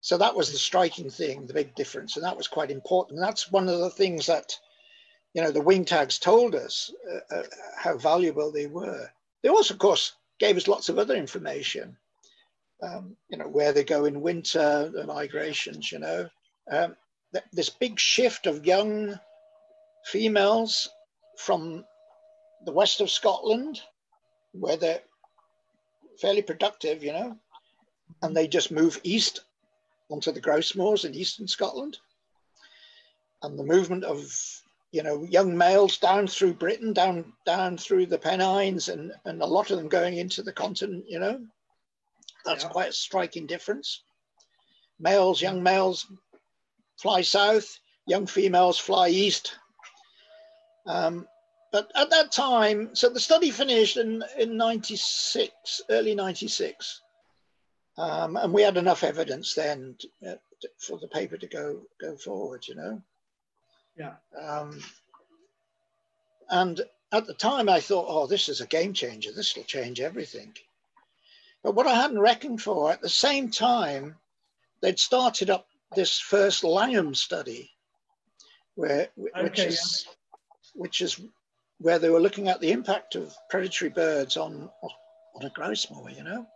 [0.00, 3.18] So that was the striking thing, the big difference, and that was quite important.
[3.18, 4.56] And that's one of the things that,
[5.34, 7.42] you know, the wing tags told us uh, uh,
[7.76, 9.10] how valuable they were.
[9.42, 11.96] They also, of course, gave us lots of other information.
[12.80, 15.90] Um, you know, where they go in winter, the migrations.
[15.90, 16.28] You know,
[16.70, 16.96] um,
[17.32, 19.18] th- this big shift of young
[20.04, 20.88] females
[21.38, 21.84] from
[22.64, 23.80] the west of Scotland,
[24.52, 25.02] where they're
[26.20, 27.36] fairly productive, you know,
[28.22, 29.40] and they just move east
[30.10, 31.98] onto the grouse moors in eastern Scotland.
[33.42, 34.24] And the movement of,
[34.90, 39.46] you know, young males down through Britain, down down through the Pennines, and, and a
[39.46, 41.40] lot of them going into the continent, you know.
[42.44, 42.70] That's yeah.
[42.70, 44.02] quite a striking difference.
[44.98, 46.06] Males, young males
[47.00, 49.54] fly south, young females fly east
[50.88, 51.28] um,
[51.70, 57.02] but at that time, so the study finished in, in 96, early 96.
[57.98, 61.80] Um, and we had enough evidence then to, uh, to, for the paper to go
[62.00, 63.02] go forward, you know.
[63.96, 64.14] Yeah.
[64.40, 64.80] Um,
[66.48, 66.80] and
[67.12, 69.32] at the time, I thought, oh, this is a game changer.
[69.32, 70.54] This will change everything.
[71.62, 74.16] But what I hadn't reckoned for, at the same time,
[74.80, 77.72] they'd started up this first Langholm study,
[78.76, 80.12] where which okay, is yeah
[80.78, 81.20] which is
[81.80, 86.08] where they were looking at the impact of predatory birds on on a grouse moor,
[86.10, 86.46] you know.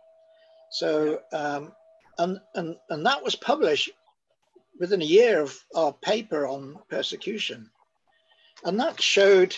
[0.73, 1.71] So um,
[2.17, 3.91] and and and that was published
[4.79, 7.69] within a year of our paper on persecution,
[8.65, 9.55] and that showed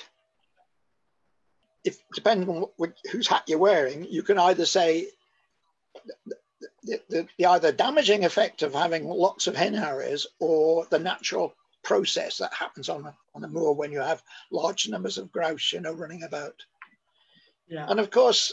[1.86, 5.08] if depending on what, whose hat you're wearing, you can either say
[6.25, 6.36] the,
[7.10, 12.39] the, the, either damaging effect of having lots of hen harriers or the natural process
[12.39, 15.80] that happens on a, on a moor when you have large numbers of grouse, you
[15.80, 16.56] know, running about.
[17.67, 17.86] Yeah.
[17.88, 18.51] And of course,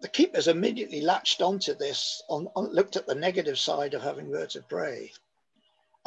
[0.00, 4.30] the keepers immediately latched onto this, on, on, looked at the negative side of having
[4.30, 5.12] birds of prey.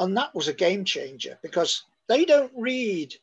[0.00, 3.14] And that was a game changer because they don't read,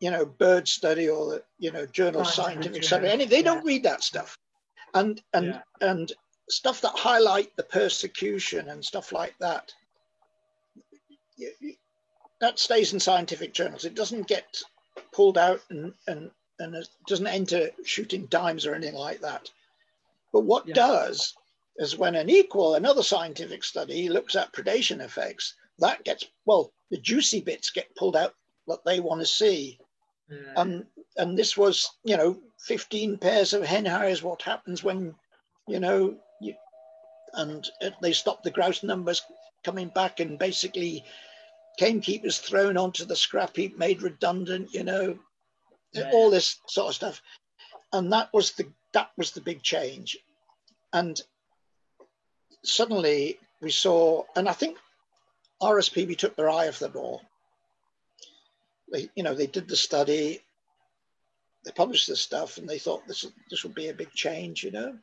[0.00, 3.08] you know, bird study or, the, you know, journal scientific, scientific study.
[3.08, 3.42] Any, they yeah.
[3.42, 4.38] don't read that stuff.
[4.94, 5.60] And, and, yeah.
[5.80, 6.12] and
[6.48, 9.72] stuff that highlight the persecution and stuff like that
[12.40, 14.62] that stays in scientific journals it doesn't get
[15.12, 19.50] pulled out and and, and it doesn't enter Shooting Times or anything like that
[20.32, 20.74] but what yeah.
[20.74, 21.34] does
[21.78, 26.98] is when an equal another scientific study looks at predation effects that gets well the
[26.98, 28.34] juicy bits get pulled out
[28.66, 29.78] that they want to see
[30.28, 30.52] yeah.
[30.56, 35.14] and and this was you know 15 pairs of hen harriers what happens when
[35.68, 36.16] you know
[37.36, 39.22] and they stopped the grouse numbers
[39.62, 41.04] coming back and basically
[41.78, 45.18] gamekeepers thrown onto the scrap heap, made redundant, you know,
[45.96, 46.10] yeah.
[46.12, 47.22] all this sort of stuff.
[47.92, 50.18] And that was the that was the big change.
[50.92, 51.20] And
[52.64, 54.78] suddenly we saw, and I think
[55.62, 57.22] RSPB took their eye off the ball.
[58.92, 60.40] They, you know, they did the study,
[61.64, 64.70] they published this stuff, and they thought this this would be a big change, you
[64.70, 64.96] know.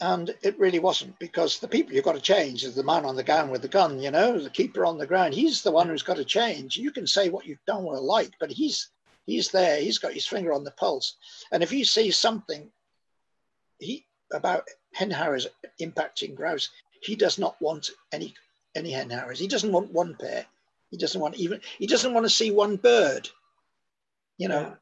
[0.00, 3.16] And it really wasn't because the people you've got to change is the man on
[3.16, 5.32] the ground with the gun, you know, the keeper on the ground.
[5.32, 6.76] He's the one who's got to change.
[6.76, 8.90] You can say what you don't want to like, but he's
[9.26, 9.80] he's there.
[9.80, 11.16] He's got his finger on the pulse.
[11.52, 12.70] And if he sees something
[13.78, 15.46] he about hen harriers
[15.80, 16.70] impacting grouse,
[17.02, 18.34] he does not want any
[18.74, 19.38] any hen harriers.
[19.38, 20.46] He doesn't want one pair.
[20.90, 23.28] He doesn't want even he doesn't want to see one bird.
[24.38, 24.60] You know.
[24.60, 24.74] Yeah.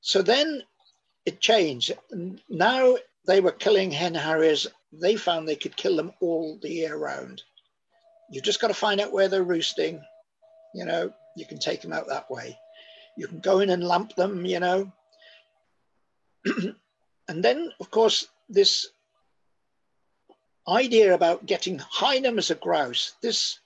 [0.00, 0.62] So then
[1.24, 1.92] it changed.
[2.48, 4.66] Now they were killing hen harriers.
[4.92, 7.42] They found they could kill them all the year round.
[8.30, 10.02] You've just got to find out where they're roosting.
[10.74, 12.58] You know, you can take them out that way.
[13.16, 14.92] You can go in and lamp them, you know.
[17.28, 18.88] and then, of course, this
[20.68, 23.58] idea about getting high numbers of grouse, this,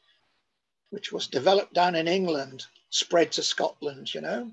[0.90, 4.50] which was developed down in England, spread to Scotland, you know.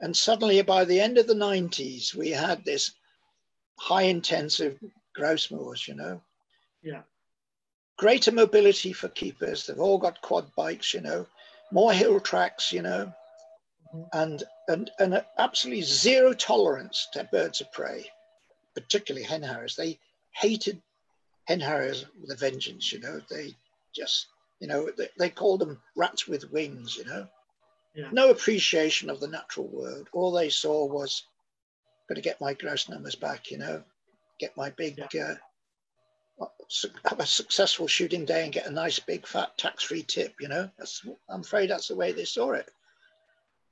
[0.00, 2.92] And suddenly, by the end of the 90s, we had this
[3.78, 4.78] high intensive
[5.14, 6.20] grouse moors, you know.
[6.82, 7.02] Yeah.
[7.96, 9.66] Greater mobility for keepers.
[9.66, 11.26] They've all got quad bikes, you know,
[11.70, 13.12] more hill tracks, you know.
[14.12, 18.10] And, and, and absolutely zero tolerance to birds of prey,
[18.74, 19.76] particularly hen harriers.
[19.76, 19.98] They
[20.34, 20.80] hated
[21.44, 23.20] hen harriers with a vengeance, you know.
[23.30, 23.54] They
[23.94, 24.26] just,
[24.60, 27.26] you know, they, they called them rats with wings, you know.
[27.94, 28.08] Yeah.
[28.12, 30.08] No appreciation of the natural world.
[30.12, 31.24] All they saw was
[32.08, 33.82] got to get my gross numbers back, you know,
[34.38, 35.34] get my big, yeah.
[36.40, 36.46] uh,
[37.06, 40.48] have a successful shooting day and get a nice big fat tax free tip, you
[40.48, 40.70] know.
[40.78, 42.70] That's, I'm afraid that's the way they saw it.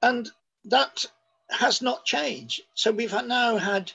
[0.03, 0.31] And
[0.65, 1.07] that
[1.51, 2.63] has not changed.
[2.75, 3.93] So we've now had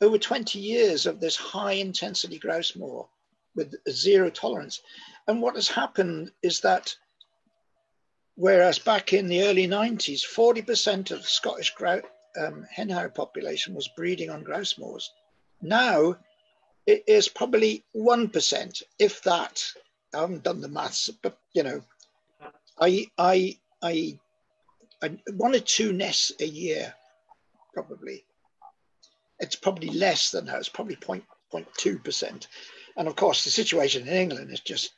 [0.00, 3.08] over 20 years of this high intensity grouse moor
[3.54, 4.80] with zero tolerance.
[5.26, 6.94] And what has happened is that
[8.34, 11.74] whereas back in the early 90s, 40% of Scottish
[12.38, 15.10] um, hen harrier population was breeding on grouse moors.
[15.62, 16.16] Now
[16.86, 19.72] it is probably 1%, if that.
[20.14, 21.82] I haven't done the maths, but you know,
[22.78, 24.18] I, I, I
[25.02, 26.94] one or two nests a year,
[27.74, 28.24] probably.
[29.38, 30.58] It's probably less than that.
[30.58, 32.46] It's probably 0.2%.
[32.96, 34.92] And of course, the situation in England is just,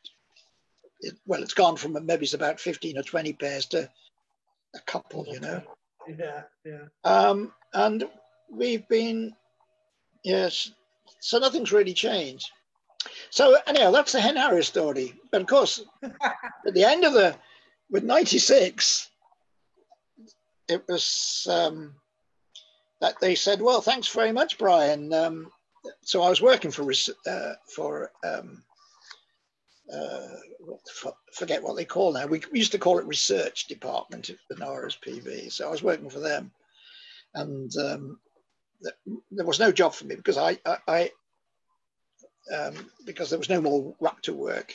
[1.01, 3.91] it, well, it's gone from maybe it's about 15 or 20 pairs to
[4.75, 5.63] a couple, you know.
[6.09, 6.85] Yeah, yeah.
[7.05, 8.05] Um, and
[8.51, 9.35] we've been,
[10.25, 10.71] yes,
[11.21, 12.51] so nothing's really changed.
[13.31, 15.15] So anyhow, that's the hen harrier story.
[15.31, 17.37] But of course, at the end of the,
[17.91, 19.11] with 96,
[20.69, 21.95] it was um,
[23.01, 25.13] that they said, well, thanks very much, Brian.
[25.13, 25.51] Um,
[26.03, 26.91] so I was working for,
[27.27, 28.63] uh, for um,
[29.93, 30.27] uh,
[31.33, 32.27] forget what they call now.
[32.27, 35.51] We used to call it research department at the RSPB.
[35.51, 36.51] So I was working for them,
[37.35, 38.21] and um,
[39.31, 41.11] there was no job for me because I, I, I
[42.55, 44.75] um, because there was no more raptor work.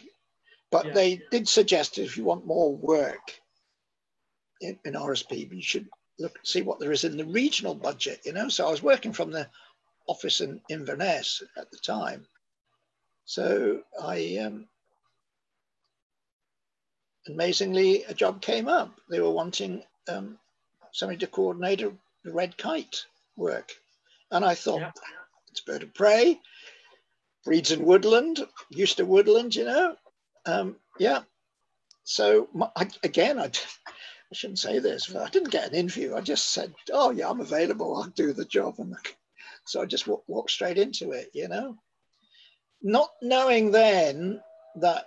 [0.71, 0.93] But yeah.
[0.93, 3.39] they did suggest if you want more work
[4.63, 8.21] in, in RSPB, you should look see what there is in the regional budget.
[8.25, 9.47] You know, so I was working from the
[10.07, 12.25] office in Inverness at the time.
[13.25, 14.67] So I um,
[17.27, 18.99] amazingly, a job came up.
[19.09, 20.37] They were wanting um,
[20.91, 23.71] somebody to coordinate a the red kite work.
[24.31, 24.91] And I thought, yeah.
[25.51, 26.39] it's bird of prey,
[27.45, 29.95] breeds in woodland, used to woodland, you know.
[30.45, 31.21] Um, yeah.
[32.03, 33.51] So my, I, again, I,
[34.33, 36.15] I shouldn't say this, but I didn't get an interview.
[36.15, 37.95] I just said, oh yeah, I'm available.
[37.95, 38.79] I'll do the job.
[38.79, 38.95] And
[39.63, 41.77] so I just walked walk straight into it, you know.
[42.81, 44.41] Not knowing then
[44.77, 45.05] that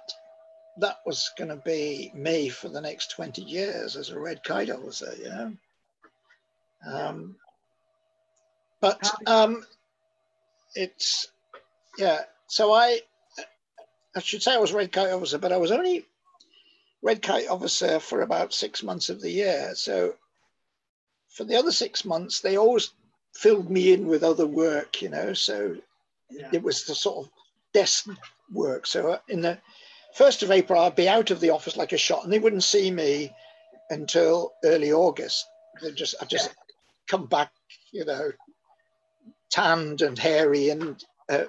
[0.78, 4.70] that was going to be me for the next 20 years as a red kite
[4.70, 5.56] officer, you know.
[6.86, 7.34] Um,
[8.80, 9.66] but um,
[10.76, 11.32] it's,
[11.98, 13.00] yeah, so I,
[14.14, 16.06] I should say I was red kite officer, but I was only
[17.02, 19.72] red kite officer for about six months of the year.
[19.74, 20.14] So
[21.30, 22.92] for the other six months, they always
[23.34, 25.32] filled me in with other work, you know.
[25.32, 25.76] So
[26.30, 26.48] yeah.
[26.52, 27.32] it was the sort of
[27.72, 28.08] desk
[28.52, 28.86] work.
[28.86, 29.58] So in the
[30.14, 32.64] first of April, I'd be out of the office like a shot, and they wouldn't
[32.64, 33.32] see me
[33.90, 35.46] until early August.
[35.82, 36.74] They just I just yeah.
[37.06, 37.52] come back,
[37.92, 38.30] you know,
[39.50, 40.96] tanned and hairy in
[41.28, 41.44] uh,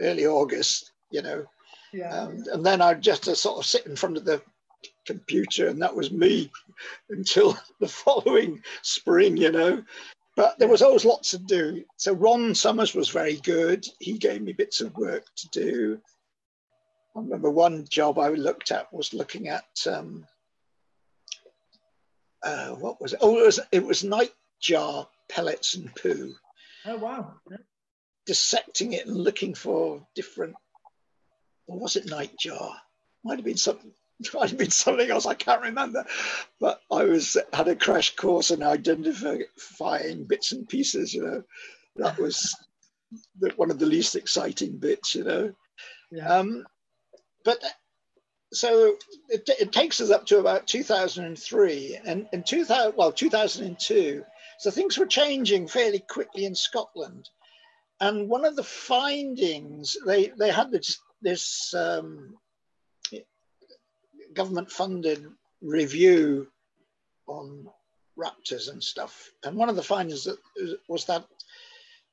[0.00, 1.44] early August, you know.
[1.92, 2.16] Yeah.
[2.16, 4.40] Um, and then I'd just uh, sort of sit in front of the
[5.06, 6.50] computer, and that was me
[7.10, 9.82] until the following spring, you know.
[10.34, 11.84] But there was always lots to do.
[11.98, 13.86] So Ron Summers was very good.
[14.00, 16.00] He gave me bits of work to do.
[17.14, 20.26] I remember one job I looked at was looking at um,
[22.42, 23.18] uh, what was it?
[23.22, 26.34] Oh, it was it was nightjar pellets and poo.
[26.86, 27.34] Oh wow!
[28.26, 30.54] Dissecting it and looking for different.
[31.66, 32.74] Or was it nightjar?
[33.22, 33.92] Might have been something.
[34.34, 35.26] Might have been something else.
[35.26, 36.04] I can't remember.
[36.60, 41.12] But I was had a crash course in identifying bits and pieces.
[41.12, 41.42] You know,
[41.96, 42.54] that was
[43.40, 45.14] the, one of the least exciting bits.
[45.14, 45.54] You know.
[46.10, 46.28] Yeah.
[46.28, 46.64] Um,
[47.44, 47.58] but
[48.52, 48.96] so
[49.28, 54.22] it, it, takes us up to about 2003 and in 2000 well 2002
[54.58, 57.30] so things were changing fairly quickly in scotland
[58.00, 62.36] and one of the findings they they had this this um,
[64.34, 65.26] government funded
[65.60, 66.48] review
[67.26, 67.66] on
[68.18, 70.38] raptors and stuff and one of the findings that
[70.88, 71.24] was that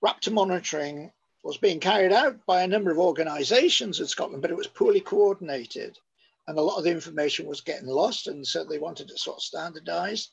[0.03, 1.11] raptor monitoring
[1.43, 4.99] was being carried out by a number of organizations in Scotland, but it was poorly
[4.99, 5.97] coordinated.
[6.47, 9.37] And a lot of the information was getting lost, and so they wanted to sort
[9.37, 10.29] of standardize.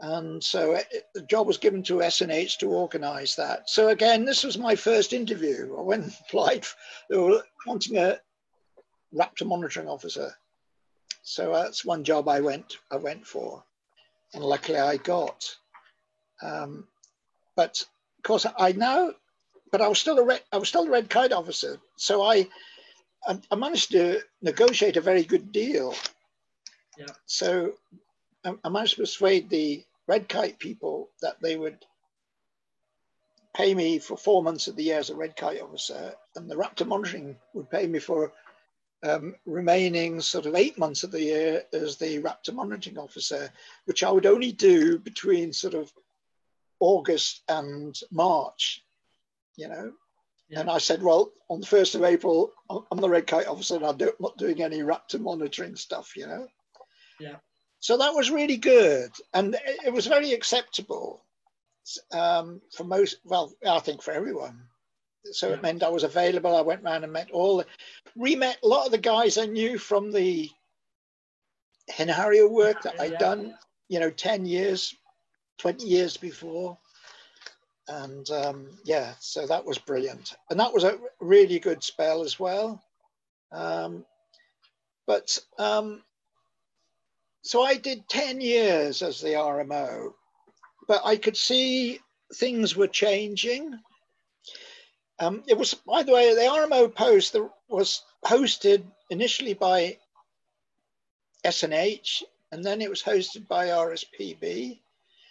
[0.00, 3.70] And so it, the job was given to SNH to organize that.
[3.70, 5.76] So again, this was my first interview.
[5.78, 6.66] I went and applied.
[7.08, 8.18] They were wanting a
[9.14, 10.34] raptor monitoring officer.
[11.22, 13.64] So that's one job I went I went for,
[14.34, 15.56] and luckily I got.
[16.42, 16.88] Um,
[17.56, 17.80] but
[18.18, 19.12] of course, I now
[19.72, 21.80] but I was still a red, I was still a red kite officer.
[21.96, 22.46] So I,
[23.26, 25.94] I managed to negotiate a very good deal.
[26.98, 27.06] Yeah.
[27.24, 27.72] So
[28.44, 31.78] I managed to persuade the red kite people that they would
[33.56, 36.56] pay me for four months of the year as a red kite officer, and the
[36.56, 38.32] raptor monitoring would pay me for
[39.02, 43.50] um, remaining sort of eight months of the year as the raptor monitoring officer,
[43.84, 45.92] which I would only do between sort of
[46.80, 48.82] August and March
[49.56, 49.92] you know.
[50.48, 50.60] Yeah.
[50.60, 53.86] And I said, well, on the 1st of April, I'm the red kite officer and
[53.86, 56.46] I'm not doing any raptor monitoring stuff, you know.
[57.18, 57.36] Yeah.
[57.78, 59.10] So that was really good.
[59.32, 61.24] And it was very acceptable
[62.12, 64.60] um, for most, well, I think for everyone.
[65.30, 66.56] So it meant I was available.
[66.56, 67.66] I went around and met all, the,
[68.16, 70.50] re-met a lot of the guys I knew from the
[71.88, 73.18] hen harrier work that I'd yeah.
[73.18, 73.54] done,
[73.88, 74.94] you know, 10 years,
[75.58, 76.76] 20 years before
[77.88, 82.38] and um, yeah, so that was brilliant, and that was a really good spell as
[82.38, 82.82] well.
[83.50, 84.04] Um,
[85.06, 86.02] but um,
[87.42, 90.12] so I did ten years as the RMO,
[90.86, 92.00] but I could see
[92.34, 93.78] things were changing.
[95.22, 99.98] Um, it was, by the way, the RMO post that was hosted initially by
[101.44, 104.80] SNH, and then it was hosted by RSPB.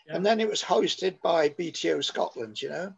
[0.07, 2.93] And then it was hosted by BTO Scotland, you know.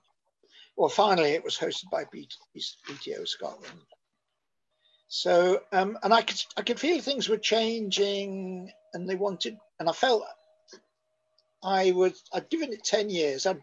[0.75, 3.81] Well, finally, it was hosted by BTO Scotland.
[5.07, 9.89] So, um, and I could I could feel things were changing, and they wanted, and
[9.89, 10.23] I felt
[11.63, 13.45] I would I'd given it ten years.
[13.45, 13.61] I'd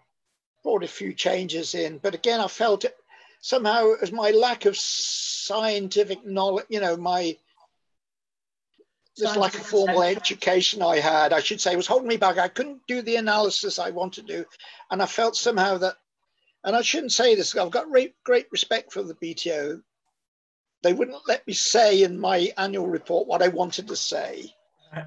[0.63, 2.97] brought a few changes in, but again, I felt it
[3.41, 7.37] somehow as my lack of scientific knowledge, you know, my
[9.17, 12.39] this lack of formal education I had, I should say, was holding me back.
[12.39, 14.45] I couldn't do the analysis I wanted to do.
[14.91, 15.97] And I felt somehow that,
[16.65, 19.83] and I shouldn't say this, I've got great, great respect for the BTO.
[20.83, 24.55] They wouldn't let me say in my annual report what I wanted to say.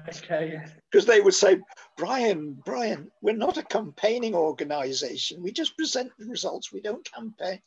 [0.08, 0.62] Okay.
[0.90, 1.58] Because they would say,
[1.96, 5.42] Brian, Brian, we're not a campaigning organization.
[5.42, 6.72] We just present the results.
[6.72, 7.60] We don't campaign.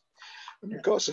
[0.64, 1.10] And of course,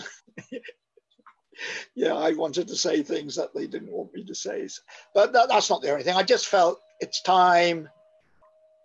[1.95, 4.67] yeah, I wanted to say things that they didn't want me to say.
[5.13, 6.15] But that, that's not the only thing.
[6.15, 7.89] I just felt it's time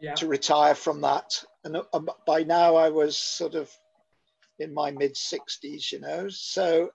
[0.00, 0.14] yeah.
[0.14, 1.44] to retire from that.
[1.64, 3.70] And uh, by now I was sort of
[4.58, 6.28] in my mid 60s, you know.
[6.28, 6.90] So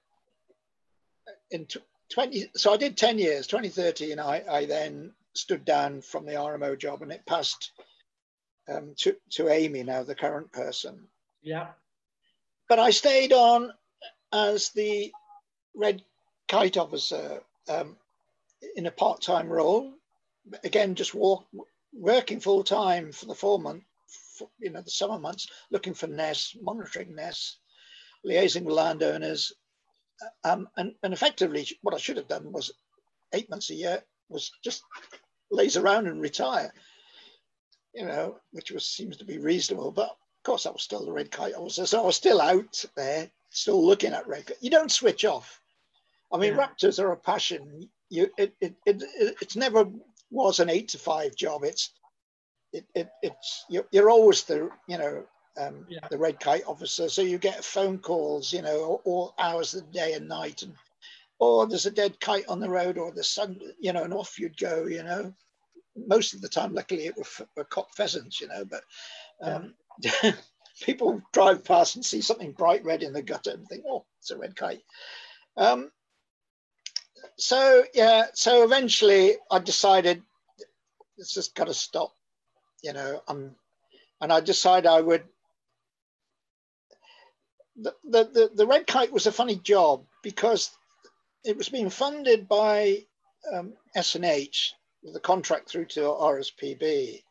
[1.52, 1.68] in
[2.14, 6.78] 20, so I did 10 years, 2013, I, I then stood down from the RMO
[6.78, 7.72] job and it passed
[8.70, 11.08] um, to, to Amy, now the current person.
[11.42, 11.68] Yeah.
[12.68, 13.72] But I stayed on
[14.32, 15.12] as the
[15.76, 16.04] Red
[16.48, 17.98] Kite officer um,
[18.76, 19.94] in a part time role.
[20.64, 21.46] Again, just walk,
[21.94, 23.84] working full time for the four month,
[24.60, 27.60] you know, the summer months, looking for nests, monitoring nests,
[28.26, 29.54] liaising with landowners.
[30.44, 32.72] Um, and, and effectively, what I should have done was
[33.34, 34.84] eight months a year was just
[35.52, 36.74] laze around and retire,
[37.94, 39.92] you know, which was seems to be reasonable.
[39.92, 43.30] But course, I was still the red kite officer, so I was still out there,
[43.50, 44.46] still looking at red.
[44.46, 44.58] Kite.
[44.62, 45.60] You don't switch off.
[46.32, 46.68] I mean, yeah.
[46.68, 47.90] raptors are a passion.
[48.10, 49.86] You, it, it, it, it, it's never
[50.32, 51.64] was an eight to five job.
[51.64, 51.92] It's,
[52.74, 55.24] it, it it's you're, you're always the, you know,
[55.58, 56.08] um, yeah.
[56.10, 57.10] the red kite officer.
[57.10, 60.74] So you get phone calls, you know, all hours of the day and night, and
[61.40, 64.40] or there's a dead kite on the road, or the sun, you know, and off
[64.40, 65.34] you'd go, you know.
[65.96, 68.84] Most of the time, luckily, it were, were cock pheasants, you know, but
[69.42, 69.74] um.
[70.82, 74.32] people drive past and see something bright red in the gutter and think, oh, it's
[74.32, 74.82] a red kite.
[75.58, 75.92] Um,
[77.38, 80.22] so yeah, so eventually I decided
[81.18, 82.14] it's just got to stop,
[82.84, 83.22] you know.
[83.28, 83.56] Um,
[84.22, 85.24] and I decided I would.
[87.78, 90.72] The, the, the, the red kite was a funny job because
[91.44, 93.06] it was being funded by
[93.54, 94.72] um, SNH,
[95.04, 97.22] the contract through to RSPB.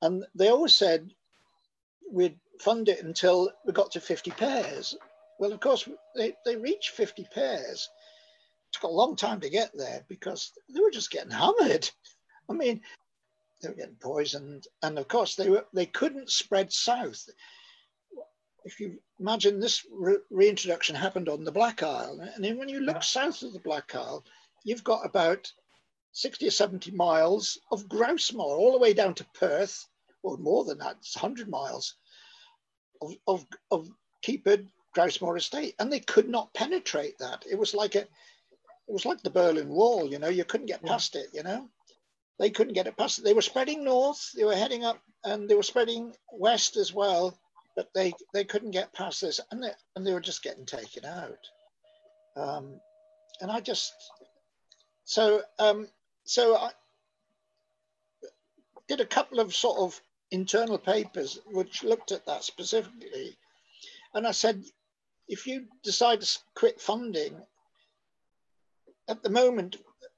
[0.00, 1.10] And they always said
[2.10, 4.96] we'd fund it until we got to 50 pairs.
[5.38, 7.88] Well, of course, they, they reached 50 pairs.
[8.68, 11.90] It took a long time to get there because they were just getting hammered.
[12.48, 12.80] I mean,
[13.60, 14.66] they were getting poisoned.
[14.82, 17.28] And of course, they, were, they couldn't spread south
[18.66, 22.80] if you imagine this re- reintroduction happened on the Black Isle, and then when you
[22.80, 23.00] look yeah.
[23.00, 24.24] south of the Black Isle,
[24.64, 25.50] you've got about
[26.12, 29.86] 60 or 70 miles of grouse moor, all the way down to Perth,
[30.26, 31.94] or more than that, it's 100 miles
[33.00, 33.88] of, of, of
[34.22, 35.74] keepered grouse moor estate.
[35.78, 37.44] And they could not penetrate that.
[37.50, 40.80] It was like a, it was like the Berlin Wall, you know, you couldn't get
[40.82, 40.90] yeah.
[40.90, 41.68] past it, you know.
[42.38, 43.24] They couldn't get it past it.
[43.24, 47.38] They were spreading north, they were heading up, and they were spreading west as well
[47.76, 51.04] but they they couldn't get past this, and they and they were just getting taken
[51.04, 51.38] out.
[52.34, 52.80] Um,
[53.40, 53.92] and I just
[55.04, 55.86] so um,
[56.24, 56.70] so I
[58.88, 60.00] did a couple of sort of
[60.36, 63.36] internal papers which looked at that specifically,
[64.14, 64.64] and I said,
[65.28, 67.34] if you decide to quit funding,
[69.08, 69.76] at the moment,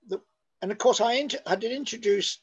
[0.08, 0.20] the,
[0.60, 2.40] and of course I, inter, I did introduce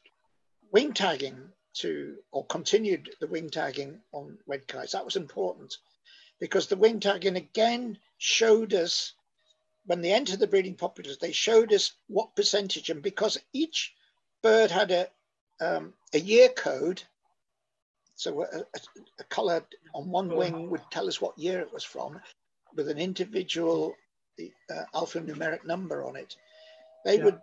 [0.72, 1.38] wing tagging
[1.82, 4.92] to or continued the wing tagging on red kites.
[4.92, 5.76] That was important
[6.40, 9.12] because the wing tagging again showed us
[9.84, 13.94] when they entered the breeding populace, they showed us what percentage, and because each
[14.42, 15.08] bird had a
[15.60, 17.02] um, a year code,
[18.16, 19.62] so a, a, a
[19.94, 22.20] on one wing would tell us what year it was from,
[22.74, 23.94] with an individual
[24.40, 26.36] uh, alphanumeric number on it.
[27.04, 27.24] They yeah.
[27.24, 27.38] would,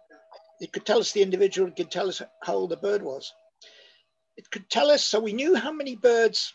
[0.60, 3.34] it could tell us the individual, it could tell us how old the bird was
[4.38, 6.54] it could tell us, so we knew how many birds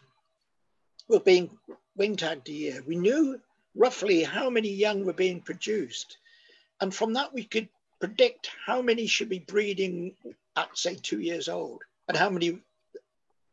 [1.08, 1.50] were being
[1.96, 2.82] wing tagged a year.
[2.86, 3.40] We knew
[3.74, 6.18] roughly how many young were being produced.
[6.80, 7.68] And from that, we could
[8.00, 10.14] predict how many should be breeding
[10.56, 12.60] at, say, two years old and how many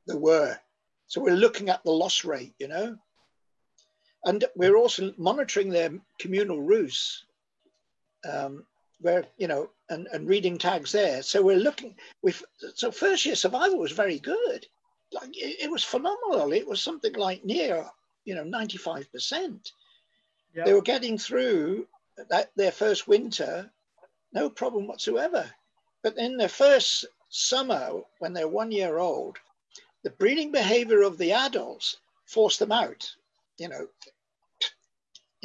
[0.07, 0.57] there were.
[1.07, 2.97] So we're looking at the loss rate, you know.
[4.23, 7.25] And we're also monitoring their communal roosts.
[8.29, 8.65] Um,
[9.01, 12.43] where you know and, and reading tags there so we're looking with
[12.75, 14.65] so first year survival was very good
[15.11, 17.85] like it, it was phenomenal it was something like near
[18.23, 19.71] you know 95 percent
[20.55, 20.65] yep.
[20.65, 21.85] they were getting through
[22.29, 23.69] that their first winter
[24.33, 25.45] no problem whatsoever
[26.01, 29.37] but in their first summer when they're one year old
[30.05, 33.11] the breeding behavior of the adults forced them out
[33.57, 33.85] you know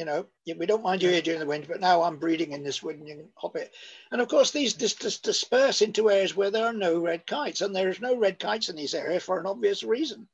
[0.00, 2.64] you know, we don't mind you here during the winter, but now I'm breeding in
[2.64, 3.68] this wooden hoppet.
[4.10, 7.60] And of course, these dis- dis- disperse into areas where there are no red kites,
[7.60, 10.26] and there's no red kites in these areas for an obvious reason.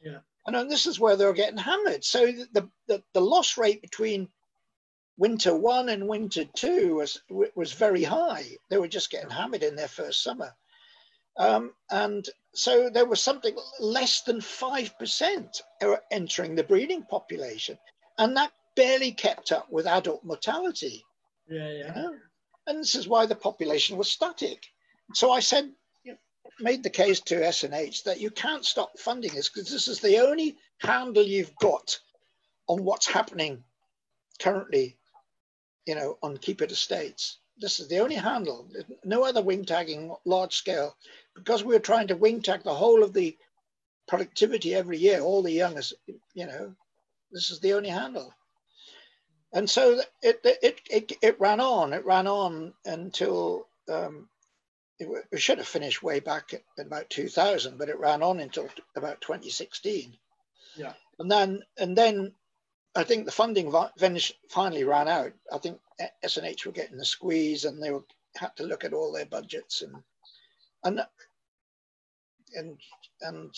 [0.00, 0.18] Yeah.
[0.46, 2.04] And this is where they're getting hammered.
[2.04, 4.28] So the, the, the loss rate between
[5.16, 7.20] winter one and winter two was
[7.56, 8.44] was very high.
[8.70, 10.54] They were just getting hammered in their first summer.
[11.36, 12.24] Um, and
[12.54, 17.78] so there was something less than 5% er, entering the breeding population.
[18.18, 21.04] And that barely kept up with adult mortality.
[21.48, 21.86] Yeah, yeah.
[21.88, 22.14] You know?
[22.66, 24.66] And this is why the population was static.
[25.14, 25.72] So I said,
[26.60, 30.18] made the case to SNH that you can't stop funding this because this is the
[30.18, 31.98] only handle you've got
[32.66, 33.62] on what's happening
[34.40, 34.96] currently,
[35.86, 37.38] you know, on keepered estates.
[37.58, 38.68] This is the only handle.
[39.04, 40.96] no other wing tagging large scale
[41.38, 43.36] because we were trying to wing tag the whole of the
[44.06, 45.94] productivity every year, all the youngest,
[46.34, 46.74] you know,
[47.30, 48.34] this is the only handle.
[49.52, 54.28] And so it, it, it, it ran on, it ran on until um,
[54.98, 58.68] it, it, should have finished way back at about 2000, but it ran on until
[58.96, 60.12] about 2016.
[60.76, 60.92] Yeah.
[61.18, 62.32] And then, and then
[62.94, 63.72] I think the funding
[64.50, 65.32] finally ran out.
[65.52, 65.80] I think
[66.24, 68.04] SNH were getting the squeeze and they were,
[68.36, 69.94] had to look at all their budgets and,
[70.84, 71.00] and,
[72.54, 72.78] and,
[73.22, 73.54] and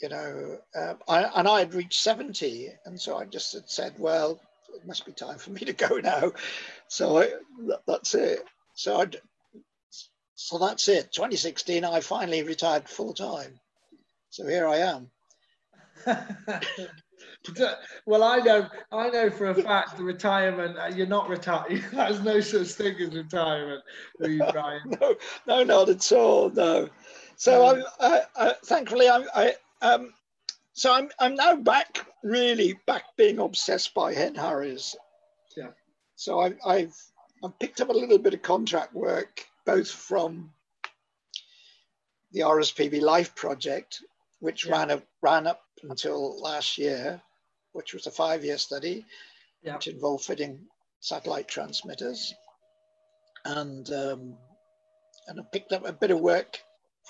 [0.00, 2.70] you know, uh, I, and I had reached 70.
[2.86, 4.40] And so I just had said, well,
[4.74, 6.32] it must be time for me to go now.
[6.88, 7.28] So I,
[7.66, 8.40] that, that's it.
[8.74, 9.06] So I,
[10.34, 11.12] so that's it.
[11.12, 13.60] 2016, I finally retired full time.
[14.30, 15.10] So here I am.
[18.06, 20.78] well, I know, I know for a fact the retirement.
[20.78, 21.84] Uh, you're not retired.
[21.92, 23.82] There's no such thing as retirement
[24.20, 24.80] you, Brian.
[24.86, 25.14] no,
[25.46, 26.48] no, not at all.
[26.50, 26.88] No.
[27.40, 30.12] So I'm, I, I, thankfully, I'm, I, um,
[30.74, 34.94] so I'm, I'm now back, really back being obsessed by hen harriers.
[35.56, 35.68] Yeah.
[36.16, 36.94] So I, I've,
[37.42, 40.52] I've picked up a little bit of contract work, both from
[42.32, 44.04] the RSPB Life project,
[44.40, 44.72] which yeah.
[44.72, 47.22] ran up, ran up until last year,
[47.72, 49.06] which was a five-year study,
[49.62, 49.76] yeah.
[49.76, 50.60] which involved fitting
[51.00, 52.34] satellite transmitters,
[53.46, 54.36] and um,
[55.26, 56.60] and I picked up a bit of work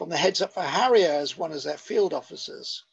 [0.00, 2.84] from the Heads Up for Harrier as one of their field officers.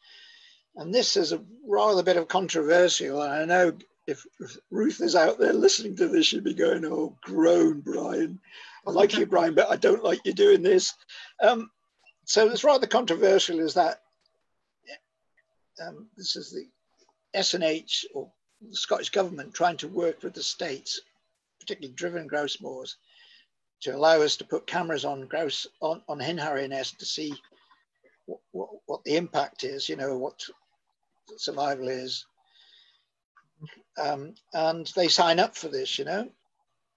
[0.76, 3.22] And this is a rather bit of controversial.
[3.22, 3.72] And I know
[4.06, 8.38] if, if Ruth is out there listening to this, she'd be going, "Oh, groan, Brian.
[8.86, 10.92] I like you, Brian, but I don't like you doing this."
[11.42, 11.70] Um,
[12.26, 13.58] so it's rather controversial.
[13.58, 14.02] Is that
[15.82, 16.66] um, this is the
[17.34, 18.30] SNH or
[18.60, 21.00] the Scottish government trying to work with the states,
[21.58, 22.98] particularly driven grouse moors,
[23.80, 27.32] to allow us to put cameras on grouse on, on hen harrier nests to see
[28.26, 30.44] what, what, what, the impact is, you know, what
[31.36, 32.26] survival is.
[34.00, 36.28] Um, and they sign up for this, you know.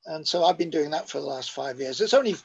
[0.06, 2.02] And so I've been doing that for the last five years.
[2.02, 2.36] It's only,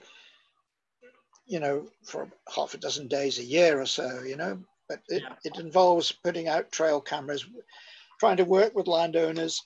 [1.47, 4.59] you know, for half a dozen days a year or so, you know,
[4.89, 5.35] but it, yeah.
[5.45, 7.47] it involves putting out trail cameras,
[8.21, 9.63] trying to work with landowners.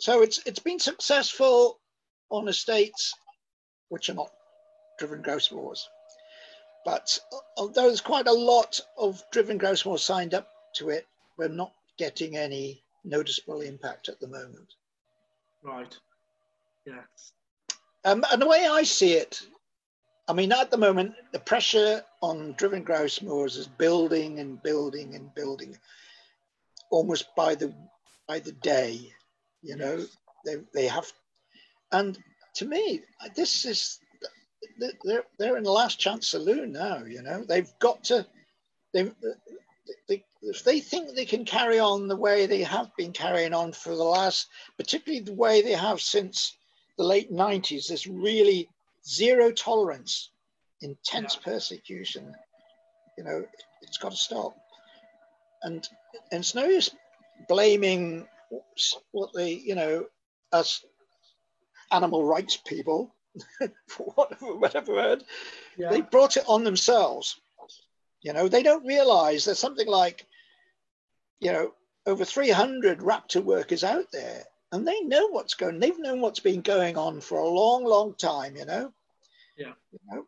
[0.00, 1.78] So it's it's been successful
[2.30, 3.14] on estates
[3.90, 4.32] which are not
[4.98, 5.88] driven grouse moors.
[6.84, 7.18] But
[7.58, 11.72] although there's quite a lot of driven grouse moors signed up to it, we're not
[11.98, 14.74] getting any noticeable impact at the moment.
[15.62, 15.94] Right.
[16.86, 17.32] Yes.
[18.04, 19.42] Um, and the way I see it,
[20.28, 25.14] I mean, at the moment, the pressure on driven grouse moors is building and building
[25.14, 25.76] and building,
[26.90, 27.74] almost by the
[28.26, 29.12] by the day.
[29.62, 30.04] You know,
[30.46, 31.12] they they have,
[31.92, 32.18] and
[32.54, 33.02] to me,
[33.34, 34.00] this is
[34.78, 37.04] they're they're in the last chance saloon now.
[37.04, 38.26] You know, they've got to
[38.92, 39.10] they,
[40.08, 43.72] they if they think they can carry on the way they have been carrying on
[43.72, 46.56] for the last, particularly the way they have since
[46.96, 48.68] the late 90s, this really
[49.06, 50.30] zero tolerance,
[50.80, 51.52] intense yeah.
[51.52, 52.34] persecution.
[53.18, 53.44] You know,
[53.82, 54.56] it's got to stop.
[55.62, 55.86] And,
[56.32, 56.90] and it's no use
[57.48, 58.26] blaming
[59.12, 60.06] what they, you know,
[60.52, 60.84] us
[61.90, 63.14] animal rights people,
[63.86, 65.24] for whatever, whatever word,
[65.76, 65.90] yeah.
[65.90, 67.40] they brought it on themselves.
[68.22, 70.26] You know, they don't realize there's something like,
[71.40, 71.72] you know,
[72.06, 75.78] over 300 raptor workers out there, and they know what's going.
[75.78, 78.56] They've known what's been going on for a long, long time.
[78.56, 78.92] You know,
[79.56, 79.72] yeah.
[79.92, 80.26] You know,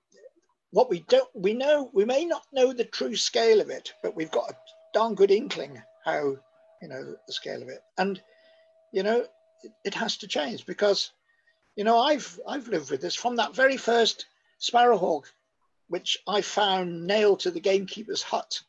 [0.71, 4.17] what we don't, we know, we may not know the true scale of it, but
[4.17, 4.57] we've got a
[4.95, 6.37] darn good inkling how,
[6.81, 8.21] you know, the scale of it, and
[8.93, 9.25] you know,
[9.63, 11.13] it, it has to change because
[11.77, 14.27] you know, I've I've lived with this from that very first
[14.61, 15.25] sparrowhawk,
[15.89, 18.61] which I found nailed to the gamekeeper's hut.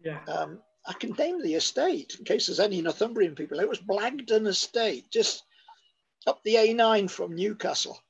[0.00, 0.20] Yeah.
[0.26, 3.60] Um, I can name the estate in case there's any Northumbrian people.
[3.60, 5.44] It was Blagdon Estate, just
[6.26, 8.00] up the A9 from Newcastle,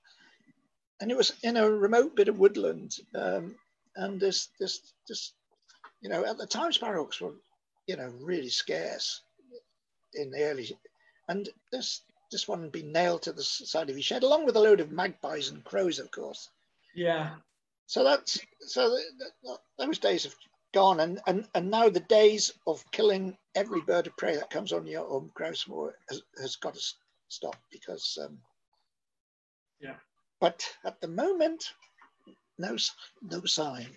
[1.01, 2.97] and it was in a remote bit of woodland.
[3.15, 3.57] Um,
[3.97, 5.33] and this this this,
[6.03, 7.35] you know, at the time sparrowhawks were,
[7.87, 9.23] you know, really scarce
[10.15, 10.79] in the early,
[11.29, 14.57] and this this one had been nailed to the side of his shed, along with
[14.57, 16.51] a load of magpies and crows, of course.
[16.95, 17.31] Yeah.
[17.87, 18.99] So that's so
[19.79, 20.35] those days have
[20.75, 24.73] gone, and, and and now the days of killing every bird of prey that comes
[24.73, 26.81] on your home grouse moor has, has got to
[27.29, 28.39] stop because um,
[29.81, 29.95] yeah.
[30.41, 31.73] But at the moment,
[32.59, 32.77] no
[33.23, 33.89] no sign.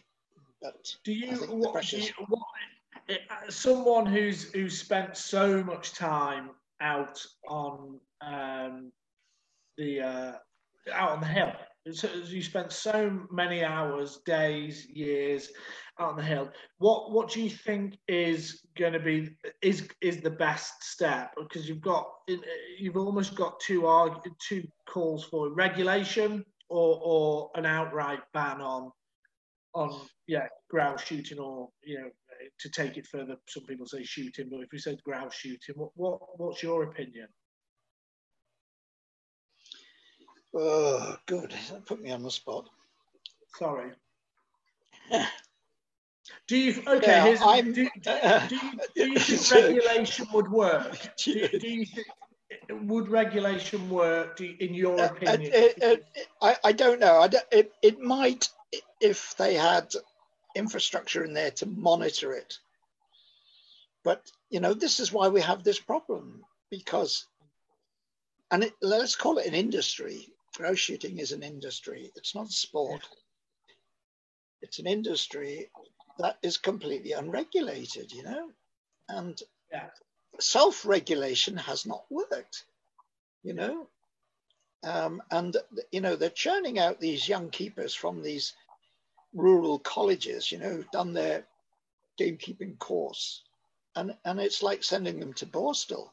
[0.62, 2.42] But do you, what, do you what,
[3.10, 6.52] uh, someone who's who's spent so much time
[6.82, 8.92] out on um,
[9.78, 10.34] the uh,
[10.94, 11.52] out on the hill.
[11.92, 15.50] So you spent so many hours, days, years
[16.00, 16.50] out on the hill.
[16.78, 19.30] What what do you think is going to be
[19.62, 21.32] is is the best step?
[21.40, 22.08] Because you've got
[22.80, 28.92] you've almost got two argue, two calls for regulation or or an outright ban on
[29.74, 32.10] on yeah grouse shooting or you know
[32.60, 33.38] to take it further.
[33.48, 37.28] Some people say shooting, but if we said grouse shooting, what what what's your opinion?
[40.54, 41.54] Oh, good.
[41.72, 42.68] That put me on the spot.
[43.58, 43.92] Sorry.
[46.48, 47.36] do you okay?
[47.40, 47.90] Yeah, do, do,
[48.50, 50.98] do, you, do you think regulation would work?
[51.18, 52.08] Do, do you think
[52.70, 55.54] would regulation work you, in your uh, uh, opinion?
[55.54, 55.96] Uh, uh,
[56.42, 57.20] I, I don't know.
[57.20, 58.50] I don't, it, it might
[59.00, 59.94] if they had
[60.56, 62.58] infrastructure in there to monitor it.
[64.04, 67.26] But you know, this is why we have this problem because,
[68.50, 70.28] and it, let's call it an industry.
[70.56, 72.12] Grouse shooting is an industry.
[72.16, 73.08] It's not a sport.
[74.62, 75.70] It's an industry
[76.20, 78.12] that is completely unregulated.
[78.12, 78.50] You know,
[79.08, 79.42] and
[79.72, 79.90] yeah.
[80.40, 82.66] self-regulation has not worked.
[83.44, 83.88] You know,
[84.84, 85.56] um, and
[85.92, 88.54] you know they're churning out these young keepers from these
[89.34, 91.46] rural colleges, you know, done their
[92.20, 93.44] gamekeeping course,
[93.96, 96.10] and and it's like sending them to Borstal.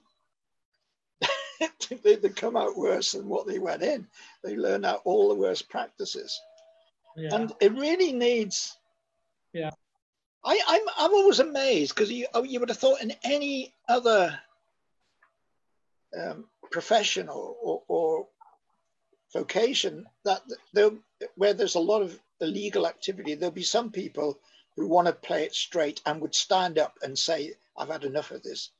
[2.02, 4.06] they, they come out worse than what they went in.
[4.44, 6.40] They learn out all the worst practices,
[7.16, 7.34] yeah.
[7.34, 8.76] and it really needs.
[9.52, 9.70] Yeah,
[10.44, 14.38] I, I'm I'm always amazed because you oh, you would have thought in any other
[16.18, 18.26] um, profession or, or, or
[19.32, 20.42] vocation that
[20.72, 20.90] there,
[21.36, 24.38] where there's a lot of illegal activity, there'll be some people
[24.76, 28.30] who want to play it straight and would stand up and say, "I've had enough
[28.30, 28.70] of this."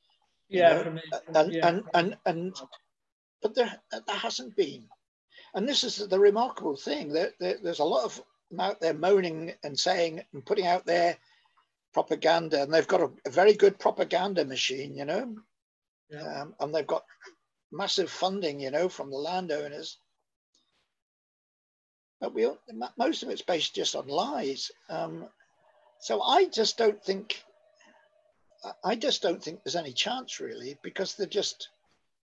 [0.47, 0.99] Yeah, from,
[1.35, 1.67] and, yeah.
[1.67, 2.61] and and and
[3.41, 4.87] but there there hasn't been,
[5.53, 8.93] and this is the remarkable thing that there, there's a lot of them out there
[8.93, 11.17] moaning and saying and putting out their
[11.93, 15.35] propaganda, and they've got a, a very good propaganda machine, you know,
[16.09, 16.41] yeah.
[16.41, 17.03] um, and they've got
[17.71, 19.97] massive funding, you know, from the landowners
[22.19, 22.47] but we
[22.97, 24.71] most of it's based just on lies.
[24.89, 25.25] Um,
[25.99, 27.43] so I just don't think,
[28.83, 31.69] I just don't think there's any chance really, because they're just,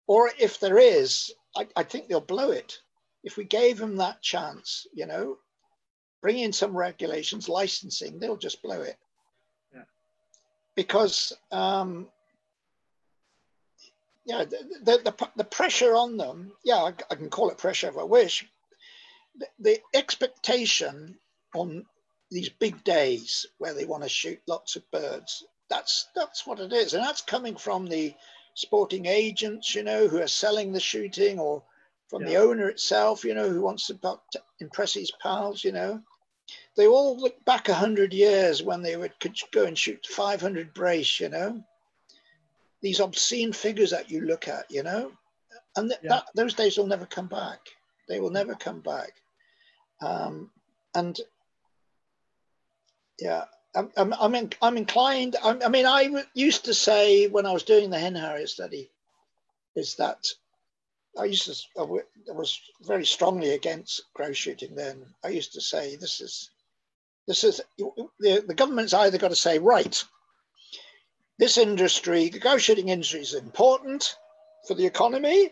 [0.07, 2.79] or if there is, I, I think they'll blow it.
[3.23, 5.38] If we gave them that chance, you know,
[6.21, 8.97] bring in some regulations, licensing, they'll just blow it.
[9.73, 9.83] Yeah.
[10.75, 12.07] Because, um,
[14.25, 17.88] yeah, the, the, the, the, pressure on them, yeah, I, I can call it pressure
[17.88, 18.45] if I wish,
[19.59, 21.17] the expectation
[21.55, 21.85] on
[22.31, 26.73] these big days where they want to shoot lots of birds that's that's what it
[26.73, 26.93] is.
[26.93, 28.13] And that's coming from the
[28.53, 31.61] sporting agents you know who are selling the shooting or
[32.09, 32.29] from yeah.
[32.29, 34.19] the owner itself you know who wants to
[34.59, 36.01] impress his pals you know.
[36.77, 41.19] They all look back 100 years when they would could go and shoot 500 brace
[41.19, 41.63] you know.
[42.81, 45.11] These obscene figures that you look at you know.
[45.75, 46.09] And th- yeah.
[46.09, 47.59] that, those days will never come back.
[48.07, 49.11] They will never come back
[50.02, 50.52] um,
[50.95, 51.20] and
[53.20, 53.45] yeah,
[53.76, 55.36] I'm, I'm, in, I'm inclined.
[55.43, 58.89] I'm, i mean, I used to say when I was doing the hen harrier study,
[59.76, 60.26] is that
[61.20, 65.06] I used to, I was very strongly against grouse shooting then.
[65.24, 66.50] I used to say, this is,
[67.28, 70.04] this is, the, the government's either got to say, right,
[71.39, 74.16] this industry, the grouse shooting industry is important
[74.68, 75.52] for the economy.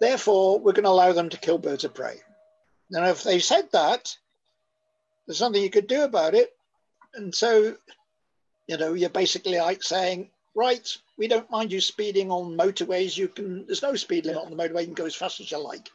[0.00, 2.20] Therefore, we're going to allow them to kill birds of prey.
[2.90, 4.16] Now, if they said that,
[5.26, 6.54] there's nothing you could do about it.
[7.14, 7.76] And so,
[8.66, 13.16] you know, you're basically like saying, right, we don't mind you speeding on motorways.
[13.16, 14.80] You can, there's no speed limit on the motorway.
[14.80, 15.88] You can go as fast as you like.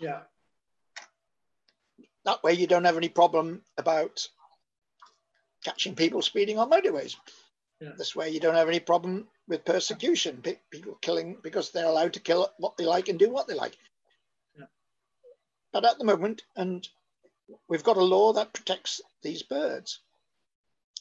[0.00, 0.20] Yeah.
[2.24, 4.28] That way you don't have any problem about
[5.64, 7.16] catching people speeding on motorways.
[7.80, 7.90] Yeah.
[7.96, 12.20] This way you don't have any problem with persecution, people killing because they're allowed to
[12.20, 13.76] kill what they like and do what they like.
[15.72, 16.86] But at the moment, and
[17.68, 20.00] we've got a law that protects these birds.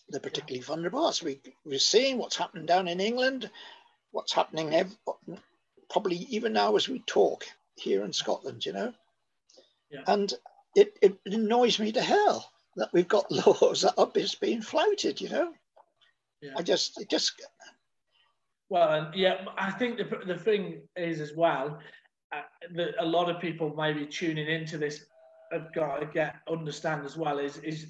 [0.09, 1.07] They're particularly vulnerable.
[1.07, 3.49] As we, we're seeing what's happening down in England,
[4.11, 4.97] what's happening ev-
[5.89, 7.45] probably even now as we talk
[7.75, 8.93] here in Scotland, you know.
[9.89, 10.01] Yeah.
[10.07, 10.33] And
[10.75, 15.19] it, it annoys me to hell that we've got laws that are just being floated.
[15.19, 15.53] You know,
[16.41, 16.53] Yeah.
[16.57, 17.41] I just it just
[18.69, 21.79] Well, and yeah, I think the, the thing is as well
[22.33, 22.41] Uh,
[22.75, 25.05] that a lot of people maybe tuning into this
[25.51, 27.87] have got to get understand as well is is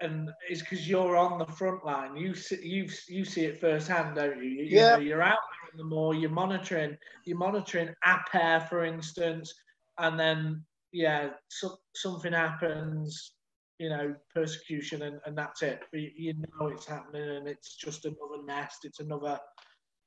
[0.00, 2.16] and it's because you're on the front line.
[2.16, 4.50] You see, you you see it firsthand, don't you?
[4.50, 4.92] you Yeah.
[4.92, 6.14] You know, you're out there on the moor.
[6.14, 6.96] You're monitoring.
[7.24, 7.94] You're monitoring
[8.34, 9.52] air, for instance,
[9.98, 13.32] and then yeah, so, something happens.
[13.78, 15.80] You know, persecution, and, and that's it.
[15.90, 18.84] But you, you know it's happening, and it's just another nest.
[18.84, 19.40] It's another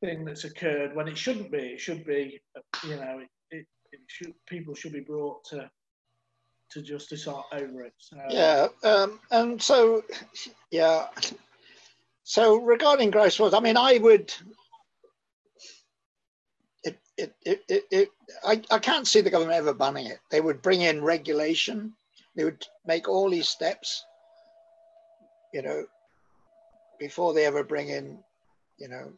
[0.02, 1.58] thing that's occurred when it shouldn't be.
[1.58, 2.40] It should be,
[2.88, 3.22] you know,
[4.08, 5.70] should people should be brought to
[6.72, 7.94] to justice over it.
[7.98, 8.68] So, yeah.
[8.84, 10.04] Um, and so
[10.72, 11.08] yeah.
[12.24, 14.34] So regarding gross was, I mean, I would.
[16.84, 18.10] It, it, it, it, it
[18.46, 20.20] I, I can't see the government ever banning it.
[20.32, 21.94] They would bring in regulation.
[22.36, 24.04] They would make all these steps,
[25.54, 25.86] you know,
[27.00, 28.20] before they ever bring in,
[28.78, 29.14] you know,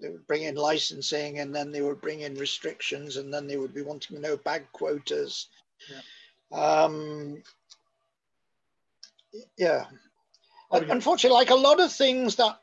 [0.00, 3.56] they would bring in licensing and then they would bring in restrictions and then they
[3.56, 5.48] would be wanting to know bag quotas.
[6.52, 7.42] Um,
[9.56, 9.84] yeah.
[10.70, 10.92] Oh, yeah.
[10.92, 12.58] Unfortunately, like a lot of things that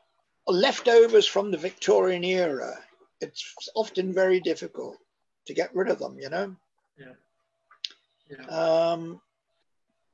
[0.46, 2.76] are leftovers from the Victorian era,
[3.20, 4.98] it's often very difficult
[5.46, 6.54] to get rid of them, you know?
[8.30, 8.46] yeah.
[8.46, 9.20] Um,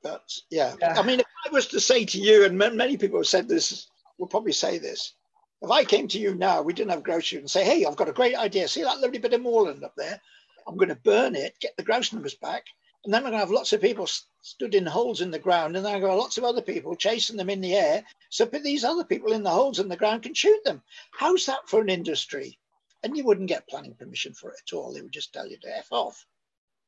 [0.03, 0.75] but yeah.
[0.81, 0.99] Yeah.
[0.99, 3.89] I mean, if I was to say to you, and many people have said this,
[4.19, 5.15] will probably say this.
[5.63, 8.09] If I came to you now, we didn't have grocery, and say, "Hey, I've got
[8.09, 8.67] a great idea.
[8.67, 10.21] See that lovely bit of moorland up there?
[10.67, 12.65] I'm going to burn it, get the grouse numbers back,
[13.05, 15.39] and then we're going to have lots of people s- stood in holes in the
[15.39, 18.05] ground, and then I've got lots of other people chasing them in the air.
[18.31, 20.83] So put these other people in the holes in the ground can shoot them.
[21.13, 22.59] How's that for an industry?
[23.03, 24.93] And you wouldn't get planning permission for it at all.
[24.93, 26.27] They would just tell you to f off.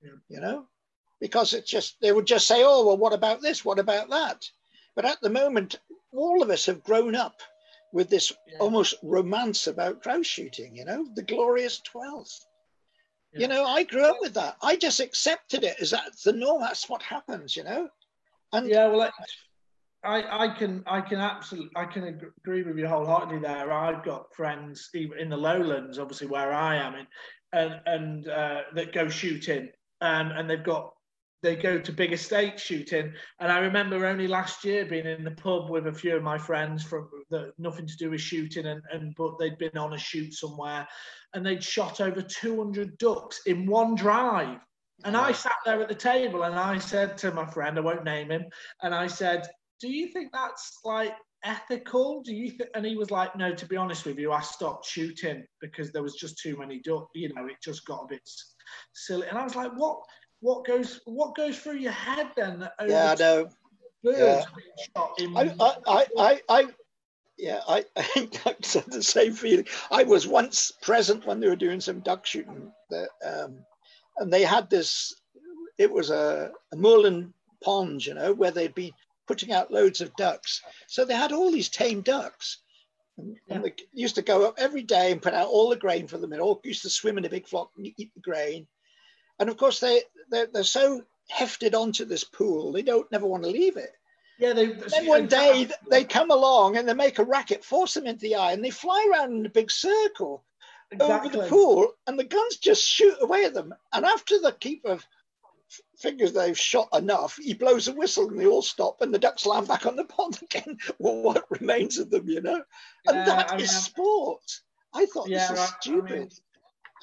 [0.03, 0.11] Yeah.
[0.29, 0.67] You know,
[1.21, 3.65] because it's just they would just say, "Oh, well, what about this?
[3.65, 4.51] What about that?"
[4.95, 5.79] But at the moment,
[6.13, 7.41] all of us have grown up
[7.93, 8.59] with this Yeah.
[8.59, 10.75] almost romance about grouse shooting.
[10.77, 12.47] You know, the glorious twelfth.
[13.33, 13.41] Yeah.
[13.41, 14.57] You know, I grew up with that.
[14.63, 16.61] I just accepted it as that's the norm.
[16.61, 17.57] That's what happens.
[17.57, 17.89] You know,
[18.53, 19.11] and Yeah, well,
[20.05, 23.71] I, I can I can absolutely I can agree with you wholeheartedly there.
[23.73, 27.07] I've got friends even in the lowlands, obviously where I am in,
[27.53, 29.71] and and uh, that go shooting,
[30.01, 30.93] and and they've got
[31.43, 33.13] they go to big estate shooting.
[33.41, 36.39] And I remember only last year being in the pub with a few of my
[36.39, 39.99] friends from the, nothing to do with shooting, and, and but they'd been on a
[39.99, 40.87] shoot somewhere,
[41.35, 44.59] and they'd shot over 200 ducks in one drive.
[45.05, 48.05] And I sat there at the table and I said to my friend, I won't
[48.05, 48.45] name him,
[48.83, 49.49] and I said,
[49.81, 51.15] Do you think that's like
[51.45, 52.23] ethical?
[52.23, 52.71] Do you think?
[52.75, 56.05] And he was like, No, to be honest with you, I stopped shooting because there
[56.05, 57.11] was just too many ducks.
[57.15, 58.21] You know, it just got a bit
[58.95, 59.27] silly.
[59.27, 59.99] And I was like, What?
[60.43, 61.01] What goes?
[61.05, 62.69] What goes through your head then?
[62.81, 63.49] over yeah, I know.
[64.03, 64.45] birds Yeah.
[64.57, 66.69] being shot in I, I, I, I,
[67.39, 68.57] yeah, I, I had
[68.91, 69.67] the same feeling.
[69.93, 73.65] I was once present when they were doing some duck shooting, that, um,
[74.19, 75.15] and they had this.
[75.79, 77.33] It was a, a moorland
[77.63, 78.93] pond, you know, where they'd be
[79.29, 80.61] putting out loads of ducks.
[80.89, 82.59] So they had all these tame ducks,
[83.17, 86.09] and, and they used to go up every day and put out all the grain
[86.09, 86.33] for them.
[86.33, 88.67] It all used to swim in a big flock and eat the grain.
[89.39, 93.43] And of course, they they're, they're so hefted onto this pool, they don't never want
[93.45, 93.91] to leave it.
[94.39, 94.67] yeah, they.
[94.67, 98.37] Then one day they come along and they make a racket, force them into the
[98.37, 100.45] eye, and they fly around in a big circle
[101.01, 103.75] over the pool, and the guns just shoot away at them.
[103.95, 104.99] And after the keeper
[105.97, 109.47] figures they've shot enough, he blows a whistle and they all stop, and the ducks
[109.47, 110.77] land back on the pond again.
[110.99, 112.63] well, what remains of them, you know?
[113.07, 114.61] And Yeah, that is I I'm- sport.
[114.95, 116.11] I thought Yeah, this is right, I stupid.
[116.19, 116.31] mean,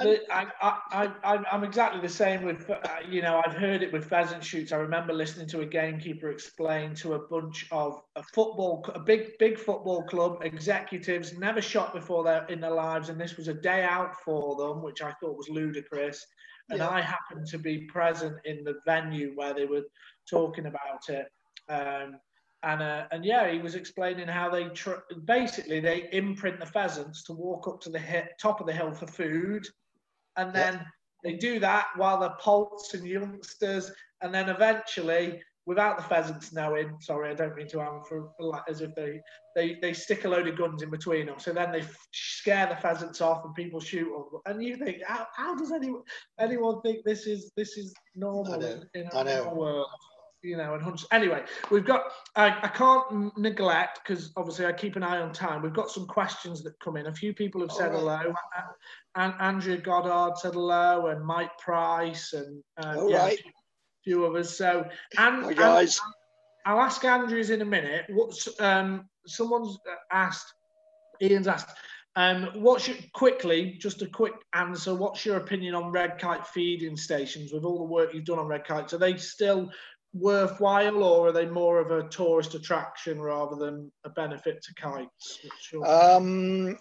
[0.02, 2.78] I, I, I, I'm exactly the same with, uh,
[3.08, 4.72] you know, I've heard it with pheasant shoots.
[4.72, 9.38] I remember listening to a gamekeeper explain to a bunch of a football, a big,
[9.40, 13.54] big football club executives, never shot before their, in their lives, and this was a
[13.54, 16.26] day out for them, which I thought was ludicrous.
[16.70, 16.90] And Yeah.
[16.90, 19.84] I happened to be present in the venue where they were
[20.30, 21.28] talking about it.
[21.68, 22.20] Um,
[22.64, 27.24] and uh, and yeah, he was explaining how they tr- basically they imprint the pheasants
[27.24, 28.02] to walk up to the
[28.40, 29.66] top of the hill for food,
[30.40, 30.86] and then
[31.24, 36.96] they do that while they're poults and youngsters, and then eventually, without the pheasants knowing,
[37.02, 38.24] sorry, I don't mean to answer
[38.68, 39.22] as if they
[39.56, 42.68] they they stick a load of guns in between them, so then they f- scare
[42.68, 46.04] the pheasants off and people shoot them, and you think how, how does anyone
[46.40, 49.44] anyone think this is this is normal I know, in, in I know.
[49.50, 49.88] our world?
[50.42, 51.06] You know, and hunts.
[51.12, 52.04] Anyway, we've got,
[52.36, 55.62] I, I can't neglect, because obviously I keep an eye on time.
[55.62, 57.08] We've got some questions that come in.
[57.08, 58.34] A few people have said All hello.
[58.56, 63.40] A- And Andrea Goddard said hello, and Mike Price, and uh, yeah, right.
[63.40, 63.52] a
[64.04, 64.56] few, others.
[64.56, 64.86] So,
[65.18, 66.00] and, Hi, and- guys.
[66.66, 68.06] I'll ask Andrews in a minute.
[68.10, 69.78] What's um, someone's
[70.12, 70.54] asked?
[71.22, 71.76] Ian's asked.
[72.16, 74.94] Um, what's your, quickly, just a quick answer.
[74.94, 78.48] What's your opinion on red kite feeding stations with all the work you've done on
[78.48, 78.94] red kites?
[78.94, 79.70] Are they still
[80.14, 85.40] worthwhile or are they more of a tourist attraction rather than a benefit to kites?
[85.86, 86.78] Um,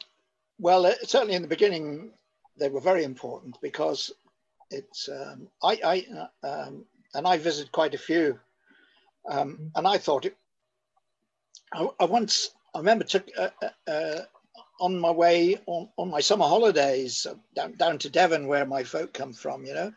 [0.58, 2.10] well, uh, certainly in the beginning,
[2.58, 4.10] they were very important because
[4.70, 8.38] it's, um, I, I uh, um, and I visited quite a few,
[9.30, 9.66] um, mm-hmm.
[9.76, 10.36] and I thought it,
[11.72, 14.20] I, I, once, I remember took, uh, uh, uh,
[14.80, 19.12] on my way on, on my summer holidays down, down to Devon, where my folk
[19.12, 19.92] come from, you know,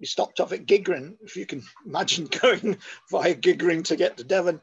[0.00, 2.78] we stopped off at Gigrin, if you can imagine going
[3.10, 4.60] via Gigrin to get to Devon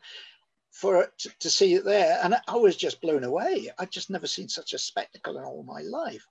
[0.71, 2.19] for to, see it there.
[2.23, 3.69] And I was just blown away.
[3.77, 6.25] I'd just never seen such a spectacle in all my life.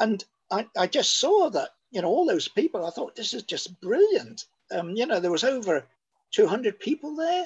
[0.00, 3.42] And I, I just saw that, you know, all those people, I thought, this is
[3.42, 4.44] just brilliant.
[4.70, 5.86] Um, you know, there was over
[6.32, 7.44] 200 people there.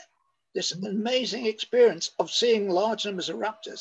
[0.54, 3.80] This amazing experience of seeing large numbers of raptors.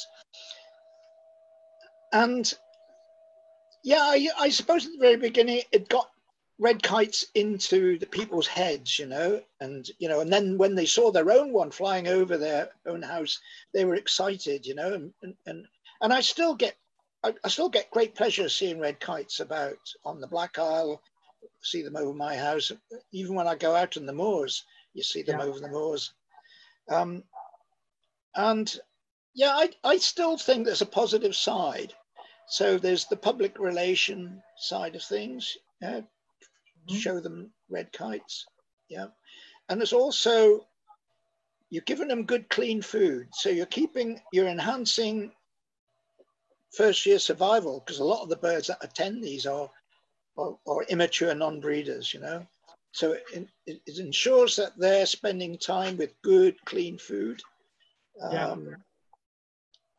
[2.14, 2.52] And
[3.84, 6.10] yeah, I, I suppose at the very beginning it got
[6.60, 10.86] red kites into the people's heads, you know, and you know, and then when they
[10.86, 13.40] saw their own one flying over their own house,
[13.74, 15.68] they were excited, you know, and and
[16.02, 16.76] and I still get
[17.24, 21.02] I, I still get great pleasure seeing red kites about on the Black Isle,
[21.62, 22.72] see them over my house.
[23.12, 25.46] Even when I go out on the moors, you see them yeah.
[25.46, 26.14] over the moors.
[26.90, 27.24] Um,
[28.36, 28.74] and
[29.34, 31.94] yeah, I, I still think there's a positive side.
[32.48, 35.58] So there's the public relation side of things.
[35.86, 36.02] Uh,
[36.88, 36.98] mm-hmm.
[36.98, 38.46] show them red kites.
[38.90, 39.08] Yeah.
[39.70, 40.66] And there's also,
[41.70, 43.28] you're giving them good, clean food.
[43.34, 45.32] So you're keeping, you're enhancing
[46.76, 49.70] first year survival because a lot of the birds that attend these are,
[50.38, 52.46] are, are immature non-breeders, you know.
[52.94, 57.42] So it, it, it, ensures that they're spending time with good, clean food.
[58.22, 58.76] Um, yeah.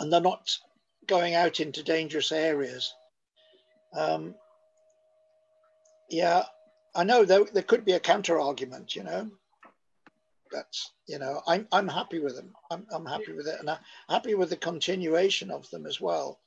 [0.01, 0.51] And they're not
[1.07, 2.93] going out into dangerous areas.
[3.95, 4.35] Um,
[6.11, 6.45] yeah,
[6.95, 9.31] I know there, there could be a counter argument, you know.
[10.51, 12.53] That's you know, I'm I'm happy with them.
[12.71, 13.79] I'm I'm happy with it, and I'm
[14.09, 16.39] happy with the continuation of them as well.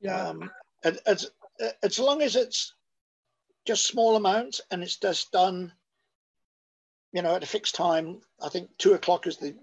[0.00, 0.28] Yeah.
[0.28, 0.50] Um,
[0.84, 1.30] as
[1.82, 2.74] as long as it's
[3.66, 5.72] just small amounts and it's just done,
[7.12, 8.20] you know, at a fixed time.
[8.42, 9.54] I think two o'clock is the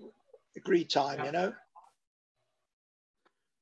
[0.58, 1.20] agreed time.
[1.20, 1.26] Yeah.
[1.26, 1.54] You know.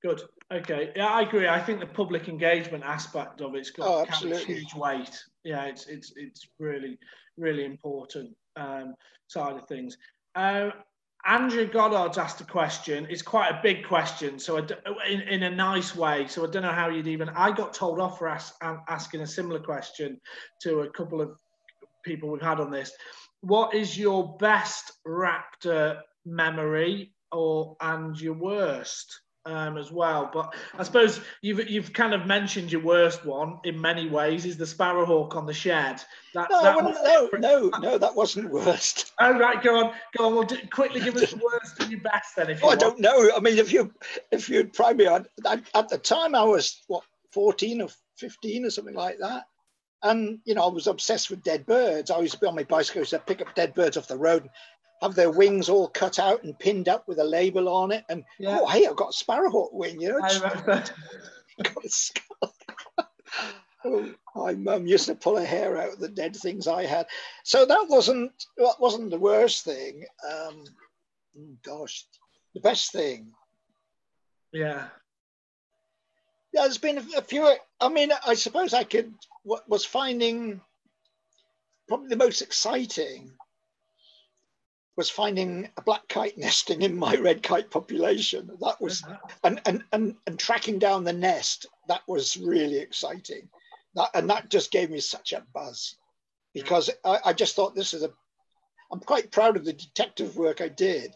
[0.02, 0.22] Good.
[0.52, 0.92] Okay.
[0.96, 1.48] Yeah, I agree.
[1.48, 5.24] I think the public engagement aspect of it's got oh, huge weight.
[5.44, 6.98] Yeah, it's it's it's really
[7.38, 8.96] really important um,
[9.28, 9.98] side of things.
[10.36, 10.70] Uh,
[11.26, 13.08] Andrew Goddard's asked a question.
[13.10, 16.28] It's quite a big question, so in, in a nice way.
[16.28, 17.30] So I don't know how you'd even.
[17.30, 20.20] I got told off for ask, asking a similar question
[20.64, 21.32] to a couple of
[22.04, 22.92] people we've had on this.
[23.40, 29.23] What is your best raptor memory, or and your worst?
[29.46, 30.30] Um, as well.
[30.34, 34.58] But I suppose you've you've kind of mentioned your worst one in many ways is
[34.58, 36.02] the sparrowhawk on the shed.
[36.34, 39.12] That, no, that no, no, no, that wasn't worst.
[39.20, 40.34] Oh right, go on, go on.
[40.34, 42.50] We'll do, quickly give us worst and your best then.
[42.50, 43.30] If you oh, I don't know.
[43.36, 43.94] I mean, if you
[44.32, 48.70] if you'd tried me on at the time, I was what fourteen or fifteen or
[48.70, 49.46] something like that.
[50.02, 52.12] And you know, I was obsessed with dead birds.
[52.12, 54.18] I used to be on my bicycle, used to pick up dead birds off the
[54.18, 54.50] road
[55.04, 58.06] have their wings all cut out and pinned up with a label on it.
[58.10, 58.58] And yeah.
[58.60, 60.20] oh, hey, I've got a sparrowhawk wing, you know.
[61.64, 62.56] got a skull.
[63.86, 67.06] oh, my mum used to pull her hair out of the dead things I had.
[67.44, 70.06] So that wasn't that wasn't the worst thing.
[70.26, 70.64] Um,
[71.38, 72.06] oh, gosh,
[72.54, 73.32] the best thing.
[74.52, 74.88] Yeah.
[76.54, 77.52] Yeah, there's been a few.
[77.82, 79.14] I mean, I suppose I could.
[79.44, 80.62] What was finding
[81.88, 83.34] probably the most exciting
[84.96, 88.52] was finding a black kite nesting in my red kite population.
[88.62, 89.04] That was
[89.44, 91.66] and and and, and tracking down the nest.
[91.88, 93.50] That was really exciting.
[93.96, 95.96] That and that just gave me such a buzz
[96.54, 98.12] because I, I just thought this is a.
[98.92, 101.16] I'm quite proud of the detective work I did.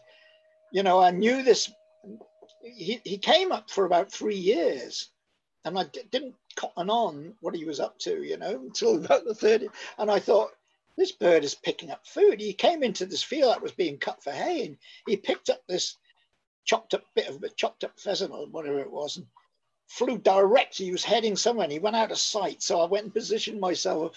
[0.72, 1.70] You know, I knew this.
[2.62, 5.10] He he came up for about three years,
[5.64, 8.22] and I didn't cotton on what he was up to.
[8.24, 9.68] You know, until about the third.
[9.98, 10.50] And I thought
[10.98, 12.40] this bird is picking up food.
[12.40, 14.76] He came into this field that was being cut for hay and
[15.06, 15.96] he picked up this
[16.64, 19.26] chopped up bit of a chopped up pheasant or whatever it was and
[19.88, 20.76] flew direct.
[20.76, 22.62] He was heading somewhere and he went out of sight.
[22.62, 24.16] So I went and positioned myself,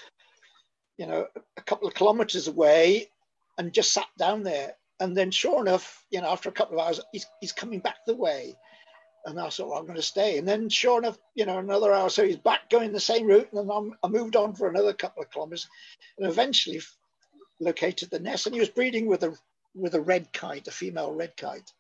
[0.98, 1.28] you know,
[1.58, 3.10] a couple of kilometers away
[3.58, 4.76] and just sat down there.
[5.00, 7.98] And then sure enough, you know, after a couple of hours, he's, he's coming back
[8.06, 8.56] the way.
[9.26, 10.38] And I thought, well, I'm going to stay.
[10.38, 13.50] And then, sure enough, you know, another hour, so he's back going the same route.
[13.52, 15.68] And then I'm, i moved on for another couple of kilometers,
[16.18, 16.82] and eventually
[17.60, 18.48] located the nest.
[18.48, 19.38] And he was breeding with a
[19.76, 21.72] with a red kite, a female red kite,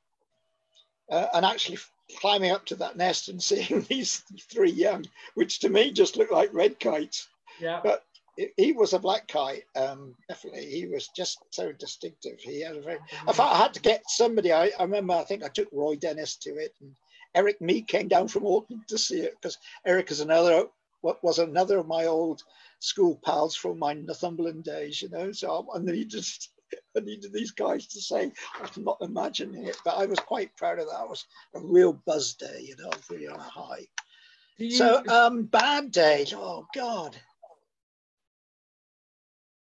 [1.11, 1.79] uh, and actually
[2.19, 6.31] climbing up to that nest and seeing these three young, which to me just looked
[6.31, 7.27] like red kites.
[7.59, 7.79] Yeah.
[7.83, 8.03] But
[8.57, 9.63] he was a black kite.
[9.75, 12.39] Um, definitely, he was just so distinctive.
[12.39, 12.99] He had a very.
[13.27, 15.13] I had to get somebody, I, I remember.
[15.13, 16.95] I think I took Roy Dennis to it, and
[17.33, 20.65] Eric Meek came down from Orkney to see it because Eric is another.
[21.01, 22.43] What was another of my old
[22.79, 25.31] school pals from my Northumberland days, you know.
[25.31, 26.25] So I needed,
[26.97, 30.79] I needed these guys to say, I'm not imagining it, but I was quite proud
[30.79, 31.03] of that.
[31.03, 31.25] It was
[31.55, 33.87] a real buzz day, you know, really on a high.
[34.57, 36.25] You, so um, bad day.
[36.35, 37.17] Oh God.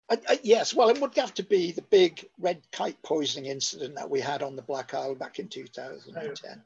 [0.09, 3.95] I, I, yes, well, it would have to be the big red kite poisoning incident
[3.95, 6.63] that we had on the Black Isle back in 2010.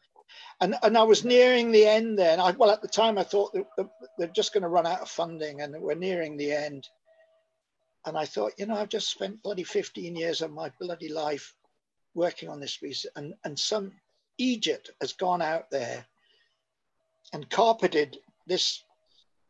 [0.59, 2.39] And, and I was nearing the end then.
[2.39, 5.09] I, well, at the time, I thought that they're just going to run out of
[5.09, 6.87] funding and we're nearing the end.
[8.05, 11.53] And I thought, you know, I've just spent bloody 15 years of my bloody life
[12.13, 13.93] working on this piece, And, and some
[14.37, 16.05] Egypt has gone out there
[17.33, 18.17] and carpeted
[18.47, 18.83] this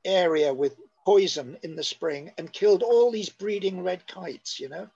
[0.05, 0.75] area with
[1.05, 4.88] poison in the spring and killed all these breeding red kites, you know.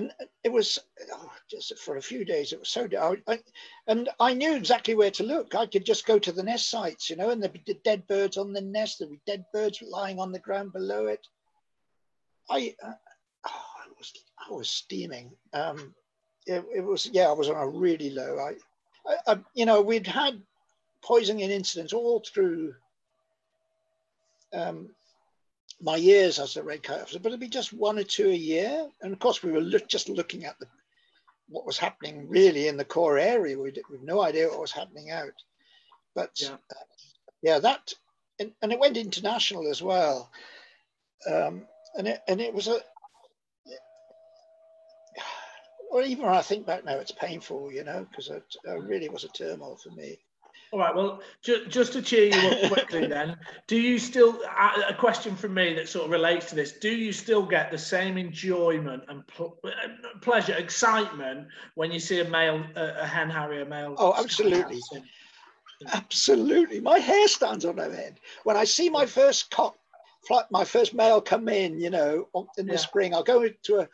[0.00, 0.12] And
[0.44, 0.78] it was
[1.12, 2.54] oh, just for a few days.
[2.54, 2.88] It was so
[3.28, 3.38] I,
[3.86, 5.54] and I knew exactly where to look.
[5.54, 8.38] I could just go to the nest sites, you know, and there'd be dead birds
[8.38, 8.98] on the nest.
[8.98, 11.26] There'd be dead birds lying on the ground below it.
[12.48, 12.92] I, uh,
[13.46, 15.32] oh, I was, I was steaming.
[15.52, 15.94] Um,
[16.46, 18.38] it, it, was, yeah, I was on a really low.
[18.38, 18.54] I,
[19.06, 20.40] I, I you know, we'd had
[21.02, 22.74] poisoning incidents all through
[24.54, 24.88] um,
[25.80, 28.34] my years as a red kite officer, but it'd be just one or two a
[28.34, 28.86] year.
[29.00, 30.66] And of course, we were look, just looking at the,
[31.48, 33.58] what was happening really in the core area.
[33.58, 35.32] We had no idea what was happening out.
[36.14, 36.84] But yeah, uh,
[37.42, 37.94] yeah that,
[38.38, 40.30] and, and, it went international as well.
[41.30, 41.66] Um,
[41.96, 42.78] and, it, and it was a,
[45.90, 49.08] well, even when I think back now, it's painful, you know, because it, it really
[49.08, 50.18] was a turmoil for me.
[50.72, 50.94] All right.
[50.94, 54.40] Well, ju- just to cheer you up quickly, then, do you still?
[54.88, 57.78] A question from me that sort of relates to this: Do you still get the
[57.78, 59.58] same enjoyment and pl-
[60.20, 63.96] pleasure, excitement when you see a male, a hen harrier male?
[63.98, 64.80] Oh, absolutely,
[65.92, 66.80] absolutely.
[66.80, 69.76] My hair stands on end head when I see my first cock,
[70.52, 71.80] my first male come in.
[71.80, 72.78] You know, in the yeah.
[72.78, 73.88] spring, I'll go to a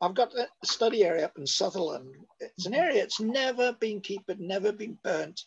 [0.00, 2.14] I've got a study area up in Sutherland.
[2.40, 5.44] It's an area that's never been kept, never been burnt.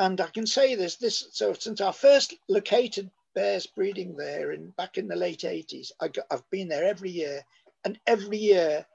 [0.00, 4.70] And I can say this, this so since our first located bears breeding there in
[4.70, 7.44] back in the late 80s, I got, I've been there every year,
[7.84, 8.86] and every year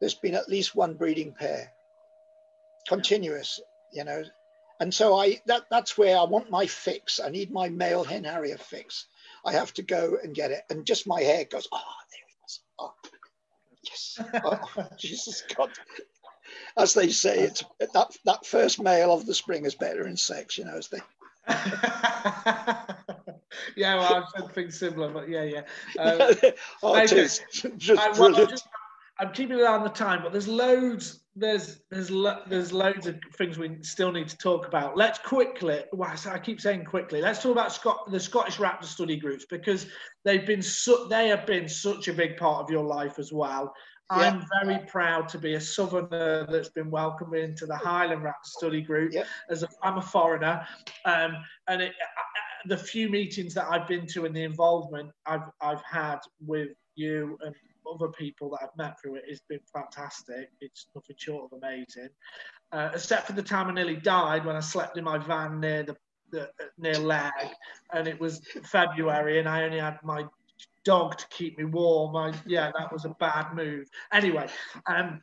[0.00, 1.72] there's been at least one breeding pair,
[2.86, 3.58] continuous,
[3.90, 4.22] you know.
[4.80, 7.20] And so I that that's where I want my fix.
[7.20, 9.06] I need my male hen harrier fix.
[9.46, 12.44] I have to go and get it, and just my hair goes, oh, there it
[12.46, 12.60] is.
[12.78, 12.92] Oh,
[13.82, 14.20] yes.
[14.44, 15.70] Oh, Jesus God
[16.80, 20.58] as they say, it's that that first male of the spring is better in sex,
[20.58, 20.98] you know, as they.
[23.76, 25.62] yeah, well, I've said things similar, but yeah, yeah.
[25.98, 26.18] Um,
[26.82, 27.40] oh, it is
[27.76, 28.68] just I, well, I'm, just,
[29.18, 31.20] I'm, keeping it on the time, but there's loads.
[31.36, 34.96] There's there's lo- there's loads of things we still need to talk about.
[34.96, 35.80] Let's quickly.
[35.92, 37.20] Well, I keep saying quickly.
[37.20, 39.86] Let's talk about Scott, the Scottish Raptor study groups because
[40.24, 43.72] they've been su- they have been such a big part of your life as well.
[44.10, 48.82] I'm very proud to be a southerner that's been welcomed into the Highland Raptor Study
[48.82, 49.14] Group.
[49.48, 50.66] As a, I'm a foreigner,
[51.04, 51.36] um,
[51.68, 55.82] and it, I, the few meetings that I've been to and the involvement I've I've
[55.82, 57.54] had with you and
[57.90, 60.50] other people that I've met through it has been fantastic.
[60.60, 62.10] It's nothing short of amazing.
[62.72, 65.82] Uh, except for the time I nearly died when I slept in my van near
[65.82, 65.96] the,
[66.30, 67.50] the near Lairg,
[67.92, 70.24] and it was February, and I only had my
[70.84, 72.16] dog to keep me warm.
[72.16, 73.88] I, yeah, that was a bad move.
[74.12, 74.48] Anyway,
[74.86, 75.22] um,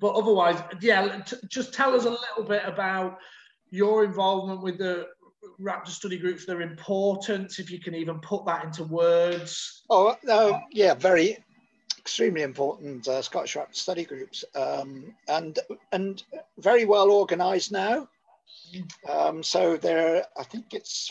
[0.00, 3.18] but otherwise, yeah, t- just tell us a little bit about
[3.70, 5.08] your involvement with the
[5.60, 9.82] Raptor study groups, their importance, if you can even put that into words.
[9.90, 11.38] Oh, no, yeah, very
[11.98, 15.58] extremely important uh, Scottish Raptor study groups, um, and
[15.92, 16.22] and
[16.58, 18.08] very well organised now.
[19.08, 21.10] Um, so there, I think it's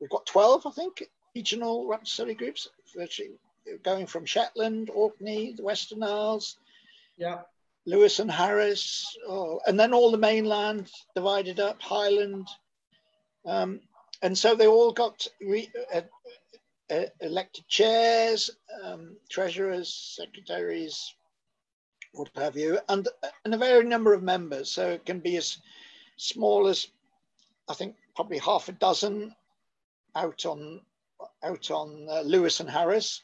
[0.00, 1.04] we've got twelve, I think,
[1.34, 3.30] regional study groups, virtually
[3.82, 6.56] going from Shetland, Orkney, the Western Isles,
[7.16, 7.40] yeah,
[7.86, 12.48] Lewis and Harris, oh, and then all the mainland divided up, Highland,
[13.44, 13.80] um,
[14.22, 16.02] and so they all got re, uh,
[16.90, 18.50] uh, elected chairs,
[18.82, 21.14] um, treasurers, secretaries,
[22.12, 23.08] what have you, and
[23.44, 24.70] and a very number of members.
[24.70, 25.58] So it can be as
[26.16, 26.88] small as
[27.68, 29.34] I think probably half a dozen
[30.14, 30.80] out on
[31.42, 33.22] out on uh, Lewis and Harris,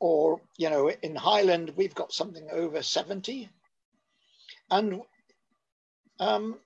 [0.00, 3.48] or you know, in Highland we've got something over 70.
[4.70, 5.02] And
[6.18, 6.58] um,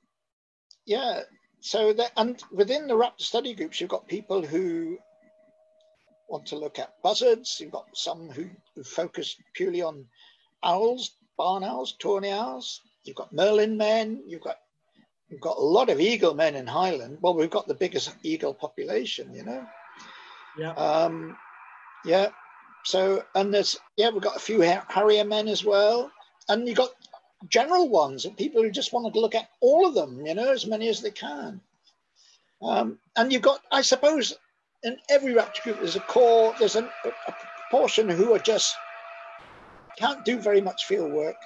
[0.86, 1.22] yeah,
[1.60, 4.98] so that and within the raptor study groups, you've got people who
[6.28, 7.58] want to look at buzzards.
[7.60, 10.06] You've got some who, who focus purely on
[10.62, 12.80] owls, barn owls, tawny owls.
[13.04, 14.22] You've got Merlin men.
[14.26, 14.58] You've got
[15.28, 17.18] you've got a lot of eagle men in Highland.
[17.20, 19.66] Well, we've got the biggest eagle population, you know.
[20.58, 20.72] Yeah.
[20.72, 21.36] Um,
[22.04, 22.28] yeah.
[22.84, 26.10] So and there's yeah we've got a few harrier men as well,
[26.48, 26.90] and you have got
[27.48, 30.50] general ones and people who just want to look at all of them, you know,
[30.50, 31.60] as many as they can.
[32.60, 34.34] Um, and you've got, I suppose,
[34.82, 37.34] in every raptor group, there's a core, there's a, a
[37.70, 38.74] proportion who are just
[39.96, 41.36] can't do very much field work,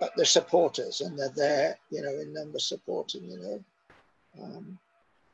[0.00, 3.64] but they're supporters and they're there, you know, in number supporting, you know.
[4.42, 4.78] Um,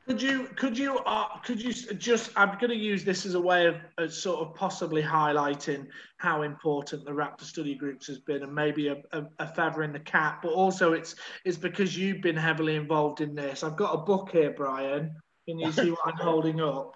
[0.07, 3.39] could you could you uh, could you just I'm going to use this as a
[3.39, 5.87] way of, of, sort of possibly highlighting
[6.17, 9.91] how important the Raptor study groups has been and maybe a, a, a, feather in
[9.91, 13.63] the cap, but also it's it's because you've been heavily involved in this.
[13.63, 15.11] I've got a book here, Brian.
[15.45, 16.95] Can you see what I'm holding up?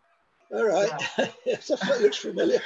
[0.53, 1.28] All right, yeah.
[1.45, 2.61] yes, that looks familiar.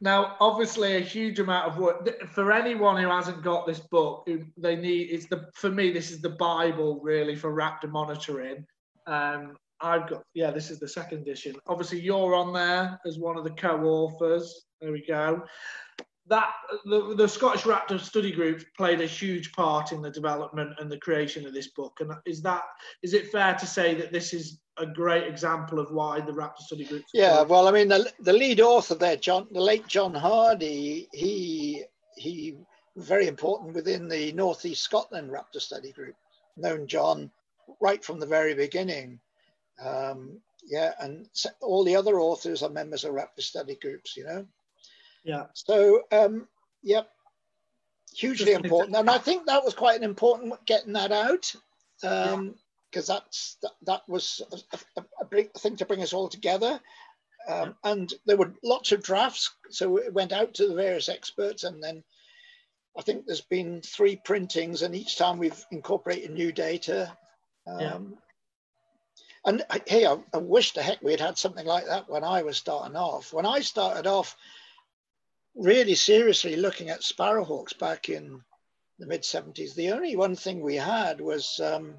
[0.00, 4.28] Now, obviously, a huge amount of work for anyone who hasn't got this book.
[4.56, 8.64] They need it's the for me this is the bible really for raptor monitoring.
[9.06, 11.56] Um, I've got, yeah, this is the second edition.
[11.66, 14.66] Obviously, you're on there as one of the co-authors.
[14.80, 15.42] There we go.
[16.28, 16.52] That
[16.84, 20.98] the, the Scottish Raptor study group played a huge part in the development and the
[20.98, 21.98] creation of this book.
[22.00, 22.64] And is that
[23.02, 26.60] is it fair to say that this is a great example of why the Raptor
[26.60, 27.04] study group?
[27.14, 31.84] Yeah, well, I mean, the, the lead author there, John, the late John Hardy, he
[32.16, 32.56] he
[32.96, 36.16] very important within the Northeast Scotland Raptor study group.
[36.56, 37.30] Known John
[37.80, 39.20] right from the very beginning.
[39.82, 41.28] Um, yeah, and
[41.60, 44.46] all the other authors are members of Raptor study groups, you know.
[45.24, 45.46] Yeah.
[45.54, 46.48] So, um,
[46.82, 47.08] yep,
[48.14, 48.96] hugely important.
[48.96, 51.54] And I think that was quite an important getting that out.
[52.02, 52.54] Um,
[52.90, 54.40] because that's that, that was
[54.72, 56.80] a, a, a, big thing to bring us all together.
[57.48, 57.90] Um, yeah.
[57.90, 61.82] And there were lots of drafts, so it went out to the various experts, and
[61.82, 62.02] then
[62.96, 67.16] I think there's been three printings, and each time we've incorporated new data.
[67.66, 67.98] Um, yeah.
[69.44, 72.42] And hey, I, I wish the heck we had had something like that when I
[72.42, 73.32] was starting off.
[73.32, 74.36] When I started off,
[75.58, 78.40] really seriously looking at sparrowhawks back in
[78.98, 81.94] the mid 70s, the only one thing we had was, um,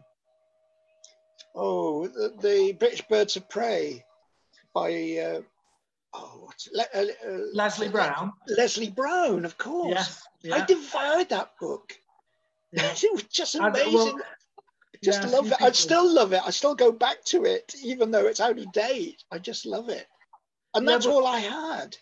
[1.56, 4.04] oh, the, the, British Birds of Prey
[4.74, 5.42] by, uh,
[6.14, 6.50] oh?
[6.74, 8.32] Le- uh, uh Leslie Brown.
[8.48, 9.94] Leslie Brown, of course.
[9.94, 10.56] Yes, yeah.
[10.56, 11.94] I devoured that book.
[12.72, 12.92] Yeah.
[13.04, 13.94] it was just amazing.
[13.94, 14.20] Well,
[15.04, 15.62] just yeah, love it.
[15.62, 16.42] I still love it.
[16.46, 19.24] I still go back to it, even though it's out of date.
[19.32, 20.06] I just love it,
[20.74, 21.96] and that's all I had.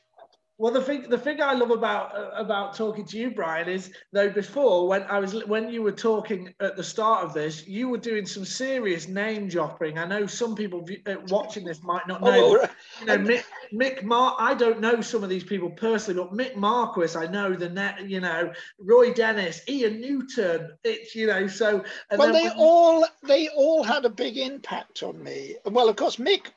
[0.59, 3.91] Well, the thing the thing I love about uh, about talking to you, Brian, is
[4.11, 7.89] though before when I was when you were talking at the start of this, you
[7.89, 9.99] were doing some serious name dropping.
[9.99, 12.31] I know some people uh, watching this might not know.
[12.33, 12.69] Oh, right.
[13.01, 16.55] You know, Mick, Mick Mar- I don't know some of these people personally, but Mick
[16.55, 18.09] Marquiss, I know the net.
[18.09, 20.71] You know, Roy Dennis, Ian Newton.
[20.83, 21.83] It's you know so.
[22.17, 25.55] well, they all they all had a big impact on me.
[25.65, 26.47] Well, of course, Mick.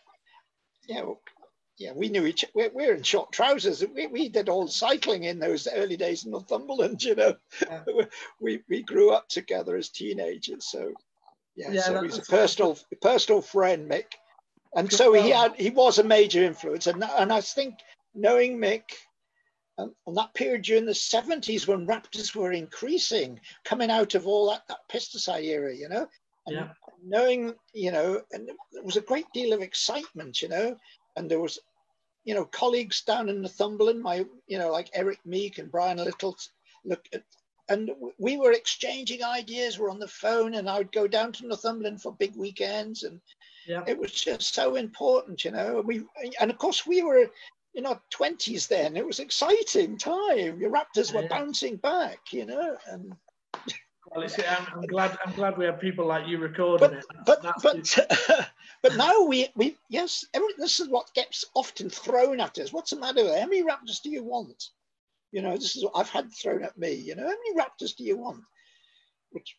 [0.89, 1.19] You know,
[1.81, 2.45] yeah, we knew each.
[2.55, 3.83] We're, we're in short trousers.
[3.83, 7.03] We, we did all cycling in those early days in Northumberland.
[7.11, 7.83] You know, yeah.
[8.41, 10.67] we we grew up together as teenagers.
[10.67, 10.93] So
[11.57, 14.13] yeah, yeah so he's a personal personal friend, Mick,
[14.77, 16.87] and so he had he was a major influence.
[16.87, 17.77] And and I think
[18.15, 18.83] knowing Mick.
[19.79, 24.51] And on that period during the 70s when raptors were increasing, coming out of all
[24.51, 26.07] that, that pesticide era, you know,
[26.47, 26.69] and yeah.
[27.03, 30.77] knowing, you know, and there was a great deal of excitement, you know,
[31.17, 31.59] and there was
[32.25, 36.37] you know, colleagues down in Northumberland, my, you know, like Eric Meek and Brian Little,
[36.85, 37.23] look at,
[37.69, 39.79] and we were exchanging ideas.
[39.79, 43.21] We're on the phone, and I would go down to Northumberland for big weekends, and
[43.67, 43.85] yeah.
[43.87, 45.79] it was just so important, you know.
[45.79, 46.03] And we,
[46.41, 47.31] and of course, we were
[47.75, 48.97] in our twenties then.
[48.97, 50.61] It was exciting time.
[50.61, 51.29] Your Raptors were yeah.
[51.29, 53.15] bouncing back, you know, and.
[54.13, 55.17] Well, I'm, I'm, glad.
[55.25, 57.05] I'm glad we have people like you recording but, it.
[57.25, 58.49] But That's but
[58.83, 62.73] but now we we yes, every, this is what gets often thrown at us.
[62.73, 63.25] What's the matter?
[63.25, 64.71] How many raptors do you want?
[65.33, 66.93] You know, this is what I've had thrown at me.
[66.93, 68.43] You know, how many raptors do you want?
[69.31, 69.57] Which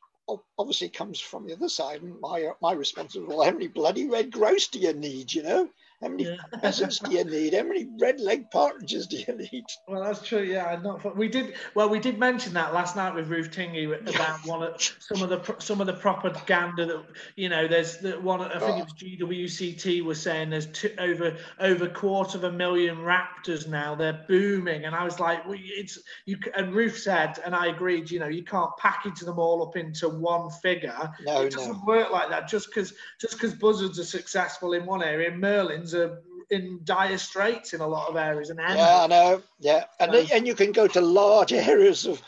[0.58, 2.02] obviously comes from the other side.
[2.02, 5.34] And my my response is, well, how many bloody red grouse do you need?
[5.34, 5.70] You know,
[6.02, 6.60] How many yeah.
[6.62, 7.54] pheasants do you need?
[7.54, 9.66] How many red leg partridges do you need?
[9.88, 10.42] Well, that's true.
[10.42, 11.16] Yeah, not.
[11.16, 11.54] We did.
[11.76, 15.30] Well, we did mention that last night with Ruth Tingay about one of some of
[15.30, 17.04] the some of the propaganda that
[17.36, 17.68] you know.
[17.68, 18.42] There's the one.
[18.42, 18.78] I think oh.
[18.80, 23.94] it was GWCT was saying there's two, over over quarter of a million raptors now.
[23.94, 26.40] They're booming, and I was like, well, it's you.
[26.56, 28.10] And Ruth said, and I agreed.
[28.10, 31.12] You know, you can't package them all up into one figure.
[31.26, 31.84] No, it doesn't no.
[31.86, 32.48] work like that.
[32.48, 37.74] Just because just because buzzards are successful in one area, merlins are in dire straits
[37.74, 38.50] in a lot of areas.
[38.50, 39.42] And yeah, I know.
[39.60, 42.22] Yeah, and um, and you can go to large areas of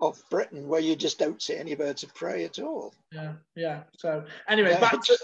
[0.00, 2.94] of Britain where you just don't see any birds of prey at all.
[3.12, 3.82] Yeah, yeah.
[3.96, 5.18] So anyway, yeah, back to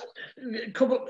[0.66, 1.08] a couple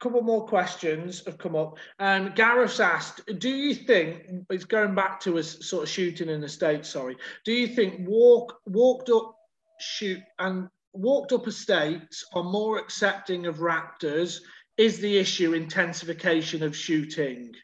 [0.00, 1.78] couple more questions have come up.
[1.98, 6.40] Um, Gareth's asked, do you think it's going back to us sort of shooting in
[6.40, 6.90] the states?
[6.90, 9.36] Sorry, do you think walk walked up
[9.80, 14.40] shoot and walked up estates are more accepting of raptors
[14.76, 17.54] is the issue intensification of shooting?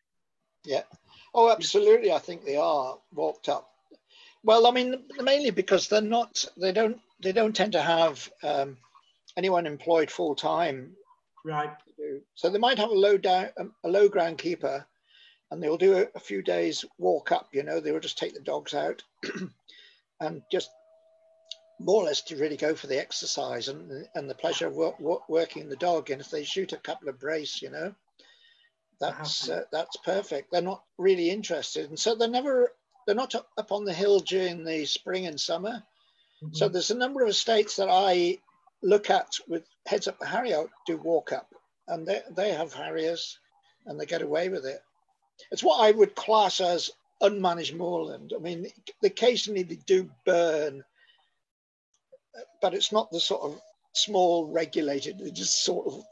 [0.64, 0.82] Yeah.
[1.34, 2.12] Oh, absolutely.
[2.12, 3.70] I think they are walked up.
[4.42, 6.44] Well, I mean, mainly because they're not.
[6.56, 6.98] They don't.
[7.22, 8.78] They don't tend to have um,
[9.36, 10.96] anyone employed full time.
[11.44, 11.70] Right.
[12.34, 13.48] So they might have a low down,
[13.84, 14.86] a low ground keeper,
[15.50, 17.48] and they'll do a, a few days walk up.
[17.52, 19.02] You know, they will just take the dogs out
[20.20, 20.70] and just
[21.80, 25.00] more or less to really go for the exercise and, and the pleasure of work,
[25.00, 26.10] work, working the dog.
[26.10, 27.94] And if they shoot a couple of brace, you know,
[29.00, 30.52] that's uh, that's perfect.
[30.52, 32.72] They're not really interested, and so they're never
[33.06, 35.82] they're not up on the hill during the spring and summer.
[36.42, 36.54] Mm-hmm.
[36.54, 38.38] So there's a number of estates that I
[38.82, 41.54] look at with heads up Harrier do walk up,
[41.88, 43.38] and they they have harriers,
[43.86, 44.82] and they get away with it.
[45.50, 46.90] It's what I would class as
[47.22, 48.34] unmanaged moorland.
[48.36, 48.66] I mean,
[49.02, 50.84] occasionally they do burn
[52.60, 53.60] but it's not the sort of
[53.92, 55.18] small regulated.
[55.18, 56.02] They just sort of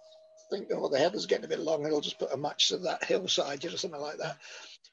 [0.50, 2.78] think, oh, the heather's getting a bit long, and they'll just put a match to
[2.78, 4.38] that hillside, you know, something like that.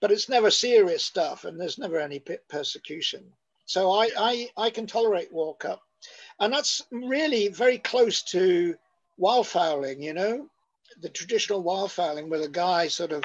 [0.02, 3.24] But it's never serious stuff, and there's never any persecution.
[3.66, 5.82] So I, I, I can tolerate walk up,
[6.40, 8.76] and that's really very close to
[9.20, 10.02] wildfowling.
[10.02, 10.50] You know,
[11.02, 13.24] the traditional wildfowling, where the guy sort of,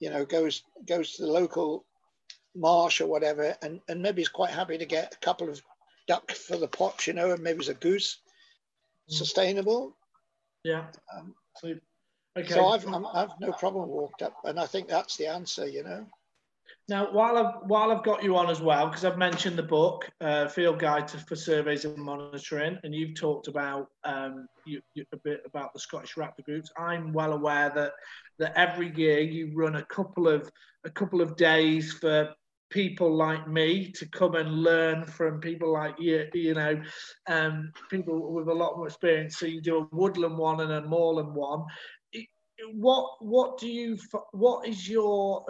[0.00, 1.84] you know, goes goes to the local
[2.54, 5.62] marsh or whatever, and, and maybe he's quite happy to get a couple of
[6.06, 8.18] duck for the pot, you know, and maybe it's a goose,
[9.10, 9.14] mm.
[9.14, 9.96] sustainable.
[10.64, 10.86] Yeah.
[11.14, 11.74] Um, so,
[12.38, 12.48] okay.
[12.48, 15.84] So I've i have no problem walked up, and I think that's the answer, you
[15.84, 16.06] know.
[16.88, 20.08] Now, while I've while I've got you on as well, because I've mentioned the book,
[20.20, 25.04] uh, Field Guide to, for Surveys and Monitoring, and you've talked about um, you, you,
[25.12, 26.70] a bit about the Scottish Raptor groups.
[26.78, 27.92] I'm well aware that
[28.38, 30.48] that every year you run a couple of
[30.84, 32.32] a couple of days for
[32.70, 36.80] people like me to come and learn from people like you, you know,
[37.28, 39.38] um, people with a lot more experience.
[39.38, 41.64] So you do a woodland one and a moorland one.
[42.72, 43.98] What what do you
[44.32, 45.44] what is your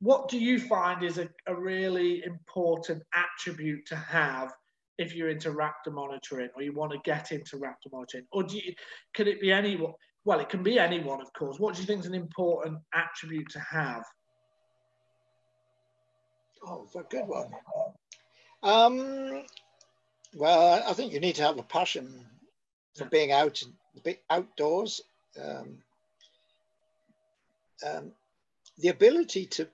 [0.00, 4.52] what do you find is a, a really important attribute to have
[4.98, 8.58] if you're into raptor monitoring or you want to get into raptor monitoring or do
[8.58, 8.74] you
[9.14, 9.94] could it be anyone
[10.26, 13.48] well it can be anyone of course what do you think is an important attribute
[13.48, 14.04] to have
[16.66, 17.50] Oh, a good one.
[18.62, 19.42] Um,
[20.34, 22.26] well, I think you need to have a passion
[22.96, 23.62] for being out,
[24.28, 25.00] outdoors.
[25.42, 25.78] Um,
[27.86, 28.12] um,
[28.78, 29.68] the ability to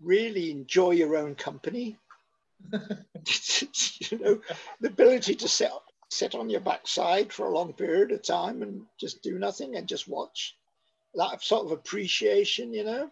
[0.00, 1.98] really enjoy your own company.
[2.72, 4.40] you know,
[4.80, 5.70] the ability to sit
[6.10, 9.86] sit on your backside for a long period of time and just do nothing and
[9.86, 10.56] just watch.
[11.14, 13.10] That sort of appreciation, you know.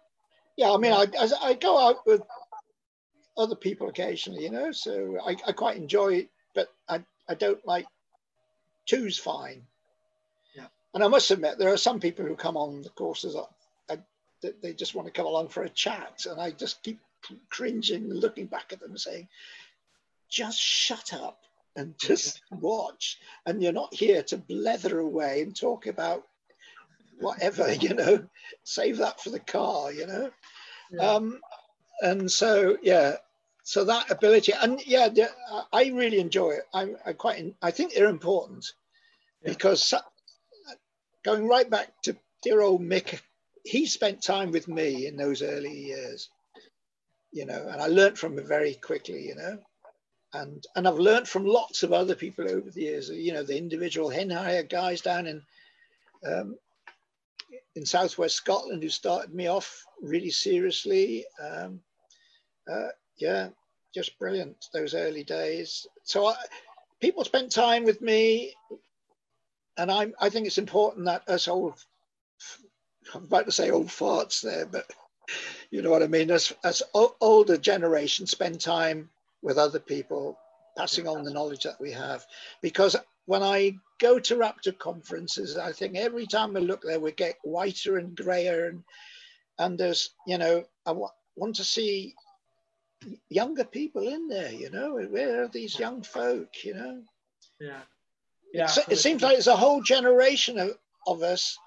[0.57, 1.07] Yeah, I mean, I,
[1.41, 2.21] I go out with
[3.39, 4.73] other people occasionally, you know.
[4.73, 7.86] So I, I quite enjoy it, but I, I don't like
[8.86, 9.62] two's fine.
[10.55, 10.66] Yeah.
[10.94, 13.36] And I must admit, there are some people who come on the courses
[14.43, 17.01] that they just want to come along for a chat, and I just keep
[17.51, 19.28] cringing, looking back at them, saying,
[20.28, 21.40] "Just shut up
[21.77, 26.27] and just watch." And you're not here to blether away and talk about
[27.19, 28.27] whatever, you know.
[28.65, 30.31] Save that for the car, you know.
[30.90, 31.10] Yeah.
[31.10, 31.40] Um,
[32.01, 33.16] and so yeah,
[33.69, 35.11] so that ability and yeah
[35.74, 38.73] i really enjoy it i, I quite i think they're important
[39.43, 39.53] yeah.
[39.53, 39.93] because
[41.23, 43.20] going right back to dear old mick
[43.66, 46.31] he spent time with me in those early years
[47.31, 49.59] you know and i learned from him very quickly you know
[50.32, 53.59] and and i've learned from lots of other people over the years you know the
[53.59, 55.43] individual hen harrier guys down in
[56.27, 56.57] um,
[57.77, 61.81] in southwest scotland who started me off really seriously um,
[62.66, 62.89] uh,
[63.19, 63.49] yeah,
[63.94, 65.86] just brilliant those early days.
[66.05, 66.36] So I,
[67.01, 68.55] people spent time with me,
[69.78, 71.74] and I I think it's important that us old
[73.15, 74.86] I'm about to say old farts there, but
[75.70, 76.31] you know what I mean.
[76.31, 76.82] As as
[77.20, 79.10] older generations spend time
[79.43, 80.39] with other people,
[80.77, 82.27] passing on the knowledge that we have.
[82.62, 82.97] Because
[83.27, 87.36] when I go to Raptor conferences, I think every time I look there, we get
[87.44, 88.85] whiter and grayer, and
[89.59, 92.15] and there's you know I w- want to see
[93.29, 94.53] younger people in there.
[94.53, 96.49] You know, where are these young folk?
[96.65, 97.03] You know.
[97.61, 97.81] Yeah.
[98.53, 98.70] Yeah.
[98.89, 100.70] it seems like there's a whole generation of,
[101.07, 101.59] of us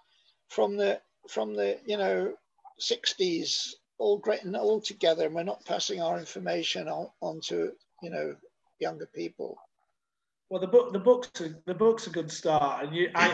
[0.49, 0.99] from the
[1.29, 2.33] from the you know
[2.81, 7.71] 60s all great and all together and we're not passing our information on, on to
[8.01, 8.35] you know
[8.79, 9.57] younger people
[10.51, 13.29] well, the book, the books, are, the book's a good start, and you, I,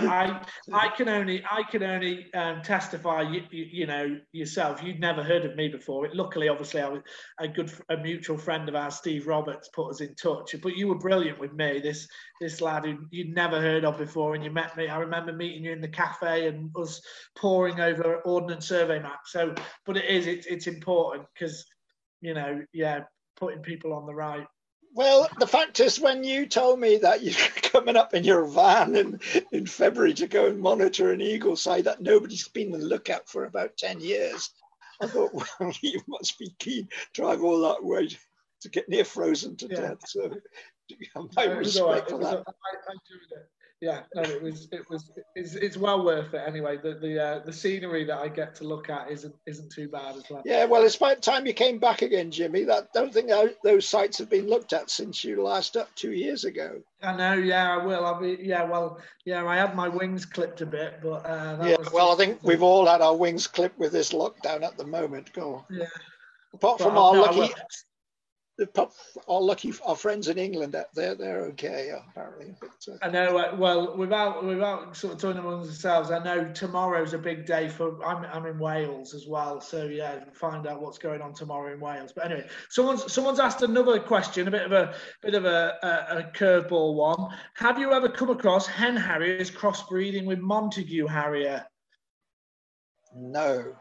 [0.72, 3.24] I, I can only, I can only um, testify.
[3.24, 4.84] You, you, you, know yourself.
[4.84, 6.06] You'd never heard of me before.
[6.06, 7.02] It, luckily, obviously, I was
[7.40, 10.54] a good, a mutual friend of ours, Steve Roberts, put us in touch.
[10.62, 11.80] But you were brilliant with me.
[11.80, 12.08] This,
[12.40, 14.88] this lad who you'd never heard of before, and you met me.
[14.88, 17.02] I remember meeting you in the cafe and us
[17.36, 19.32] poring over Ordnance Survey maps.
[19.32, 19.56] So,
[19.88, 21.66] but it is, it, it's important because,
[22.22, 23.06] you know, yeah,
[23.38, 24.46] putting people on the right
[24.98, 28.96] well, the fact is, when you told me that you're coming up in your van
[28.96, 29.20] in,
[29.52, 33.30] in February to go and monitor an eagle site that nobody's been on the lookout
[33.30, 34.50] for about 10 years,
[35.00, 38.10] I thought, well, you must be keen to drive all that way
[38.62, 39.82] to get near frozen to yeah.
[39.82, 40.00] death.
[40.08, 40.32] So
[41.36, 42.44] my respect for that.
[42.48, 42.94] I, I
[43.80, 46.78] yeah, no, it was, it was, it's, it's well worth it anyway.
[46.78, 50.16] The the uh, the scenery that I get to look at isn't isn't too bad
[50.16, 50.42] as well.
[50.46, 52.64] Yeah, well, it's about time you came back again, Jimmy.
[52.64, 53.30] That don't think
[53.64, 56.82] those sites have been looked at since you last up two years ago.
[57.04, 57.34] I know.
[57.34, 58.04] Yeah, I will.
[58.04, 58.40] I'll be.
[58.42, 61.78] Yeah, well, yeah, I had my wings clipped a bit, but uh, yeah.
[61.94, 65.32] Well, I think we've all had our wings clipped with this lockdown at the moment.
[65.34, 65.64] Go.
[65.70, 65.86] Yeah.
[66.52, 67.54] Apart from our lucky
[69.28, 72.56] our lucky our friends in England, they're they're okay apparently.
[72.60, 73.38] But, uh, I know.
[73.38, 77.70] Uh, well, without without sort of talking amongst ourselves, I know tomorrow's a big day
[77.70, 78.04] for.
[78.04, 81.80] I'm I'm in Wales as well, so yeah, find out what's going on tomorrow in
[81.80, 82.14] Wales.
[82.14, 86.18] But anyway, someone's someone's asked another question, a bit of a bit of a, a,
[86.20, 87.30] a curveball one.
[87.56, 91.66] Have you ever come across hen harriers crossbreeding with Montagu Harrier?
[93.16, 93.76] No,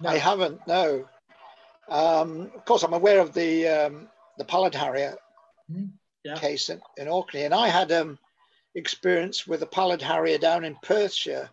[0.00, 0.08] no.
[0.08, 0.66] I haven't.
[0.66, 1.06] No.
[1.88, 4.08] Um, of course, I'm aware of the um,
[4.38, 5.16] the Pallid Harrier
[5.70, 5.90] mm,
[6.24, 6.36] yeah.
[6.36, 8.18] case in, in Orkney, and I had um,
[8.74, 11.48] experience with a Pallid Harrier down in Perthshire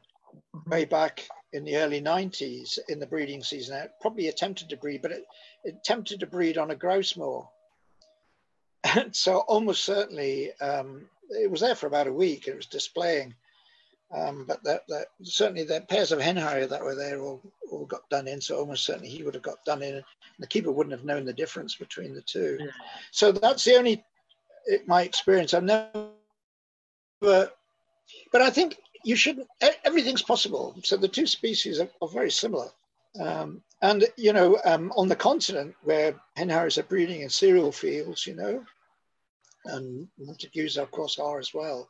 [0.56, 0.70] mm-hmm.
[0.70, 3.78] way back in the early 90s in the breeding season.
[3.78, 5.26] It probably attempted to breed, but it,
[5.64, 7.48] it attempted to breed on a grouse moor.
[8.96, 12.48] And so almost certainly um, it was there for about a week.
[12.48, 13.36] It was displaying.
[14.16, 17.42] Um, but that, that, certainly the pairs of hen harrier that were there all,
[17.72, 18.40] all got done in.
[18.40, 20.04] So almost certainly he would have got done in.
[20.40, 22.58] The keeper wouldn't have known the difference between the two.
[22.60, 22.68] Yeah.
[23.12, 24.04] So that's the only
[24.86, 25.54] my experience.
[25.54, 26.10] I've never,
[27.20, 27.56] but
[28.34, 29.48] I think you shouldn't.
[29.84, 30.76] Everything's possible.
[30.84, 32.70] So the two species are, are very similar.
[33.20, 37.72] Um, and you know, um, on the continent where hen harriers are breeding in cereal
[37.72, 38.64] fields, you know,
[39.66, 41.90] and Montagu's of course are as well.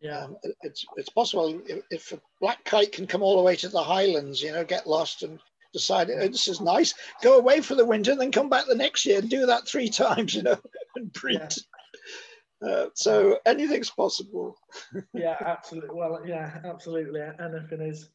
[0.00, 3.56] Yeah, um, it's it's possible if, if, a black kite can come all the way
[3.56, 5.38] to the highlands, you know, get lost and
[5.72, 8.74] decide oh, this is nice, go away for the winter, and then come back the
[8.74, 10.58] next year and do that three times, you know,
[10.96, 11.40] and breed.
[11.40, 12.68] Yeah.
[12.68, 14.56] Uh, so anything's possible.
[15.14, 15.90] yeah, absolutely.
[15.94, 17.20] Well, yeah, absolutely.
[17.20, 18.08] Anything is,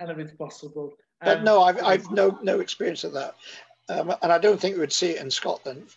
[0.00, 0.92] anything's possible.
[1.22, 3.34] Um, but no, I've I've no no experience of that,
[3.88, 5.88] um, and I don't think we would see it in Scotland.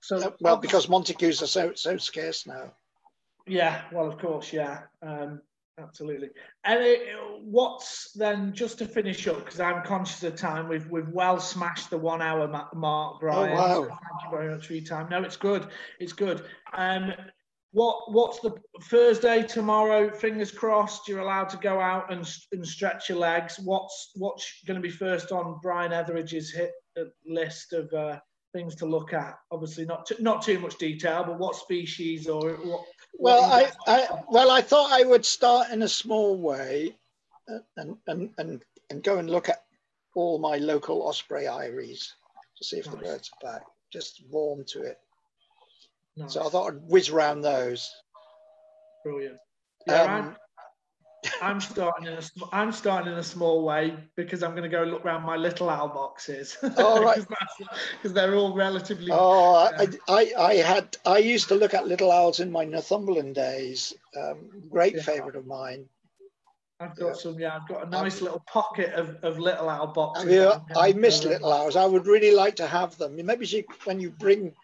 [0.00, 2.72] So uh, well, because Montagu's are so so scarce now.
[3.46, 5.40] Yeah, well, of course, yeah, um,
[5.78, 6.28] absolutely.
[6.64, 7.00] And it,
[7.40, 10.68] what's then just to finish up because I'm conscious of time.
[10.68, 13.52] We've we've well smashed the one hour mark, Brian.
[13.52, 13.80] Oh, wow.
[13.80, 15.08] Thank you very much for your time.
[15.10, 15.68] No, it's good.
[15.98, 16.44] It's good.
[16.74, 17.12] Um,
[17.72, 20.10] what what's the Thursday tomorrow?
[20.10, 21.08] Fingers crossed.
[21.08, 23.58] You're allowed to go out and and stretch your legs.
[23.58, 28.18] What's what's going to be first on Brian Etheridge's hit uh, list of uh,
[28.52, 29.38] things to look at?
[29.50, 34.08] Obviously, not too, not too much detail, but what species or what well, I, I,
[34.28, 36.96] well, I thought I would start in a small way,
[37.76, 39.64] and and and and go and look at
[40.14, 42.14] all my local osprey eyries
[42.58, 42.94] to see if nice.
[42.94, 43.62] the birds are back.
[43.92, 44.98] Just warm to it.
[46.16, 46.34] Nice.
[46.34, 47.90] So I thought I'd whiz around those.
[49.04, 49.38] Brilliant.
[49.86, 50.36] Yeah, um,
[51.40, 52.22] I'm starting in a
[52.52, 55.70] I'm starting in a small way because I'm going to go look around my little
[55.70, 56.56] owl boxes.
[56.76, 57.20] Oh right,
[57.96, 59.10] because they're all relatively.
[59.12, 63.34] Oh, I, I, I had I used to look at little owls in my Northumberland
[63.36, 63.94] days.
[64.16, 65.02] Um, great yeah.
[65.02, 65.86] favourite of mine.
[66.80, 67.12] I've got yeah.
[67.12, 67.38] some.
[67.38, 70.32] Yeah, I've got a nice um, little pocket of, of little owl boxes.
[70.32, 71.76] Yeah, I miss little owls.
[71.76, 73.14] I would really like to have them.
[73.24, 74.54] Maybe when you bring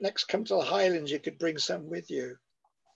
[0.00, 2.36] next come to the Highlands, you could bring some with you.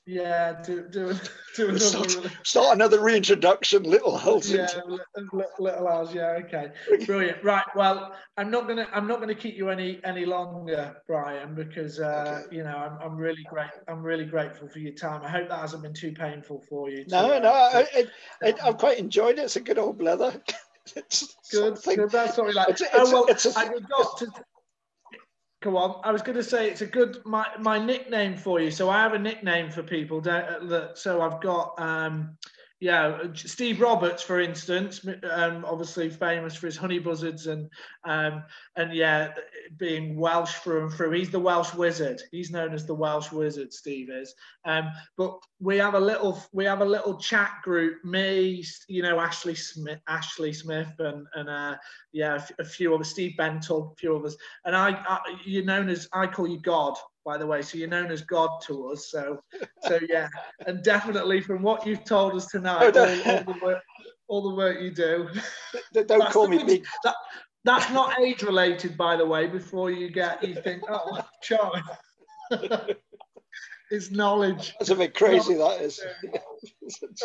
[0.09, 1.13] Yeah, do do
[1.55, 1.79] do another.
[1.79, 4.49] Start, start another reintroduction, Little House.
[4.49, 4.67] Yeah,
[5.61, 6.15] Little House.
[6.15, 6.71] Yeah, okay,
[7.05, 7.45] brilliant.
[7.45, 12.01] Right, well, I'm not gonna I'm not gonna keep you any any longer, Brian, because
[12.01, 12.57] uh, okay.
[12.57, 13.69] you know I'm, I'm really great.
[13.87, 15.21] I'm really grateful for your time.
[15.23, 17.05] I hope that hasn't been too painful for you.
[17.05, 18.07] To, no, uh, no, I,
[18.43, 19.43] I, I've quite enjoyed it.
[19.43, 20.41] It's a good old blether.
[20.97, 21.79] it's good.
[21.85, 22.11] Good.
[22.11, 22.71] That's what we like.
[22.71, 24.27] It's, it's, oh well, it's a, I to
[25.61, 26.01] Come on.
[26.05, 28.71] I was going to say it's a good my my nickname for you.
[28.71, 32.37] So I have a nickname for people that so I've got um
[32.81, 37.69] yeah, Steve Roberts, for instance, um, obviously famous for his honey buzzards and
[38.05, 38.45] um,
[38.77, 39.33] and yeah,
[39.79, 41.11] being Welsh through and through.
[41.11, 42.23] He's the Welsh wizard.
[42.31, 43.73] He's known as the Welsh wizard.
[43.73, 44.33] Steve is.
[44.65, 48.05] Um, but we have a little we have a little chat group.
[48.05, 51.77] Me, you know, Ashley Smith, Ashley Smith, and and uh,
[52.13, 55.65] yeah, a few of us, Steve Bentle, a few of us, and I, I you're
[55.65, 57.63] known as I call you God by the way.
[57.63, 59.11] So you're known as God to us.
[59.11, 59.41] So,
[59.87, 60.29] so yeah,
[60.67, 63.83] and definitely from what you've told us tonight, oh, all, all, the work,
[64.29, 65.29] all the work you do.
[65.93, 66.87] Don't call me big.
[67.05, 67.15] That,
[67.65, 69.47] that's not age related, by the way.
[69.47, 71.83] Before you get, you think, oh, Charlie,
[73.91, 74.75] it's knowledge.
[74.79, 75.55] That's a bit crazy.
[75.55, 76.01] That is.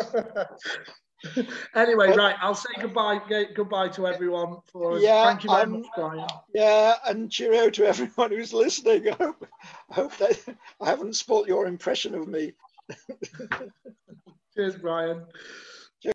[1.74, 3.20] anyway, right, I'll say goodbye
[3.54, 5.02] goodbye to everyone for us.
[5.02, 6.26] Yeah, Thank you very um, much, Brian.
[6.54, 9.08] Yeah, and cheerio to everyone who's listening.
[9.12, 9.46] I hope,
[9.90, 12.52] I hope that I haven't spoilt your impression of me.
[14.54, 15.24] Cheers, Brian.